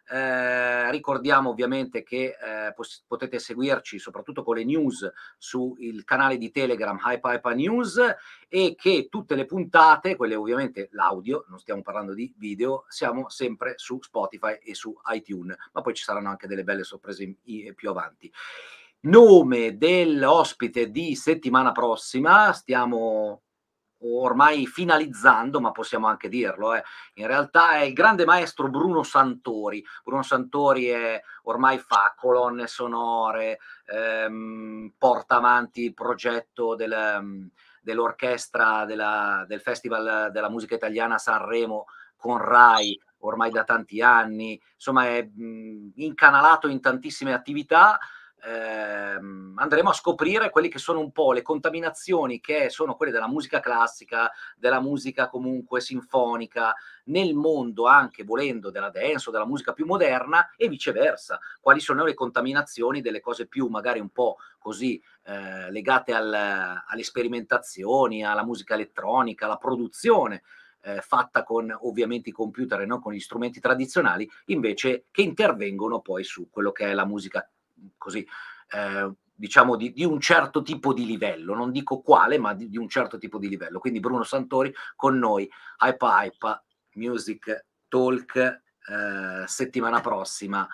eh, 0.10 0.90
ricordiamo 0.92 1.50
ovviamente 1.50 2.04
che 2.04 2.36
eh, 2.40 2.74
potete 3.06 3.40
seguirci 3.40 4.00
soprattutto 4.00 4.44
con 4.44 4.56
le 4.56 4.64
news 4.64 5.12
sul 5.38 6.04
canale 6.06 6.38
di 6.38 6.50
Telegram 6.50 6.98
Hype 7.04 7.28
Hype 7.28 7.54
News 7.56 8.00
e 8.48 8.76
che 8.78 9.08
tutte 9.10 9.36
le 9.36 9.46
puntate, 9.46 10.16
quelle 10.16 10.36
ovviamente 10.36 10.88
l'audio, 10.92 11.46
non 11.50 11.60
stiamo 11.60 11.82
parlando 11.82 12.14
di 12.14 12.34
video, 12.38 12.86
siamo 12.88 13.30
sempre 13.30 13.74
su 13.76 14.00
Spotify 14.02 14.58
e 14.64 14.74
su 14.74 14.96
iTunes, 15.14 15.58
ma 15.74 15.82
poi 15.82 15.94
ci 15.94 16.04
saranno 16.04 16.30
anche 16.30 16.48
delle 16.48 16.64
belle 16.64 16.84
sorprese 16.84 17.36
più 17.76 17.90
avanti. 17.90 18.32
Nome 19.02 19.78
dell'ospite 19.78 20.90
di 20.90 21.16
settimana 21.16 21.72
prossima, 21.72 22.54
stiamo 22.54 23.42
ormai 24.00 24.66
finalizzando, 24.68 25.60
ma 25.60 25.72
possiamo 25.72 26.08
anche 26.08 26.30
dirlo, 26.30 26.74
eh. 26.74 26.84
in 27.16 27.28
realtà 27.28 27.72
è 27.72 27.82
il 27.82 27.94
grande 27.94 28.26
maestro 28.26 28.70
Bruno 28.70 29.04
Santori. 29.04 29.84
Bruno 30.04 30.24
Santori 30.24 30.88
è, 30.88 31.22
ormai 31.44 31.80
fa 31.80 32.14
colonne 32.16 32.68
sonore, 32.68 33.60
ehm, 33.86 34.94
porta 34.98 35.38
avanti 35.38 35.84
il 35.84 35.94
progetto 35.94 36.76
del, 36.76 37.50
dell'orchestra 37.82 38.86
della, 38.86 39.46
del 39.48 39.62
Festival 39.62 40.30
della 40.32 40.50
Musica 40.50 40.76
Italiana 40.76 41.16
a 41.16 41.20
Sanremo 41.20 41.86
con 42.16 42.38
Rai 42.38 43.00
ormai 43.20 43.50
da 43.52 43.64
tanti 43.64 44.02
anni, 44.02 44.62
insomma 44.76 45.08
è 45.08 45.24
mh, 45.24 45.94
incanalato 45.96 46.68
in 46.68 46.80
tantissime 46.80 47.34
attività 47.34 47.98
ehm, 48.44 49.54
andremo 49.58 49.90
a 49.90 49.94
scoprire 49.94 50.50
quelle 50.50 50.68
che 50.68 50.80
sono 50.80 51.00
un 51.00 51.12
po' 51.12 51.34
le 51.34 51.42
contaminazioni 51.42 52.40
che 52.40 52.70
sono 52.70 52.96
quelle 52.96 53.12
della 53.12 53.28
musica 53.28 53.60
classica, 53.60 54.32
della 54.56 54.80
musica 54.80 55.28
comunque 55.28 55.82
sinfonica, 55.82 56.76
nel 57.06 57.34
mondo 57.34 57.88
anche 57.88 58.24
volendo 58.24 58.70
della 58.70 58.90
dance 58.90 59.30
o 59.30 59.32
della 59.32 59.46
musica 59.46 59.74
più 59.74 59.86
moderna 59.86 60.52
e 60.56 60.68
viceversa, 60.68 61.40
quali 61.60 61.80
sono 61.80 62.04
le 62.04 62.14
contaminazioni 62.14 63.02
delle 63.02 63.20
cose 63.20 63.48
più 63.48 63.68
magari 63.68 64.00
un 64.00 64.10
po' 64.10 64.38
così 64.60 65.02
eh, 65.24 65.72
legate 65.72 66.14
al, 66.14 66.34
alle 66.34 67.04
sperimentazioni, 67.04 68.26
alla 68.26 68.46
musica 68.46 68.74
elettronica, 68.74 69.46
alla 69.46 69.58
produzione. 69.58 70.44
Eh, 70.80 71.02
fatta 71.02 71.44
con 71.44 71.76
ovviamente 71.82 72.30
i 72.30 72.32
computer 72.32 72.80
e 72.80 72.86
non 72.86 73.02
con 73.02 73.12
gli 73.12 73.20
strumenti 73.20 73.60
tradizionali, 73.60 74.30
invece 74.46 75.08
che 75.12 75.24
intervengono 75.24 76.00
poi 76.00 76.24
su 76.24 76.50
quello 76.50 76.72
che 76.72 76.86
è 76.86 76.94
la 76.94 77.04
musica 77.04 77.46
così, 77.98 78.28
eh, 78.72 79.12
diciamo 79.34 79.76
di, 79.76 79.94
di, 79.94 80.04
un 80.04 80.20
certo 80.20 80.62
tipo 80.62 80.94
di 80.94 81.06
livello, 81.06 81.54
non 81.54 81.72
dico 81.72 82.02
quale, 82.02 82.38
ma 82.38 82.54
di, 82.54 82.70
di, 82.70 82.78
un 82.78 82.90
certo 82.90 83.18
tipo 83.18 83.38
di 83.38 83.48
livello. 83.48 83.80
Quindi 83.80 84.00
Bruno 84.00 84.24
Santori 84.24 84.74
con 84.96 85.18
noi, 85.18 85.50
Hype 85.84 86.06
Hype, 86.06 86.64
Music 86.96 87.66
Talk, 87.88 88.36
eh, 88.36 89.44
settimana 89.46 90.02
prossima. 90.02 90.68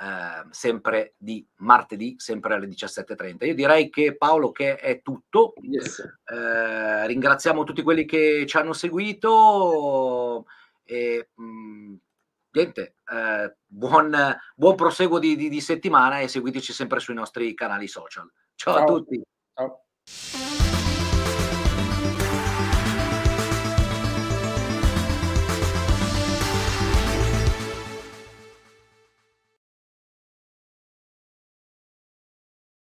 Eh, 0.00 0.46
sempre 0.48 1.12
di 1.18 1.46
martedì, 1.56 2.14
sempre 2.18 2.54
alle 2.54 2.66
17.30. 2.66 3.44
Io 3.44 3.54
direi 3.54 3.90
che 3.90 4.16
Paolo 4.16 4.50
che 4.50 4.76
è 4.76 5.02
tutto. 5.02 5.52
Yes. 5.60 6.00
Eh, 6.24 7.06
ringraziamo 7.06 7.64
tutti 7.64 7.82
quelli 7.82 8.06
che 8.06 8.46
ci 8.46 8.56
hanno 8.56 8.72
seguito. 8.72 10.46
E, 10.84 11.28
mh, 11.34 11.44
mm, 11.44 11.94
niente, 12.52 12.96
eh, 13.10 13.56
buon, 13.66 14.36
buon, 14.54 14.74
proseguo 14.74 15.18
di, 15.18 15.36
di, 15.36 15.48
di, 15.48 15.60
settimana 15.60 16.20
e 16.20 16.28
seguiteci 16.28 16.72
sempre 16.72 17.00
sui 17.00 17.14
nostri 17.14 17.54
canali 17.54 17.86
social. 17.86 18.30
Ciao, 18.54 18.74
Ciao. 18.74 18.82
a 18.82 18.86
tutti. 18.86 19.22
Ciao. 19.54 20.49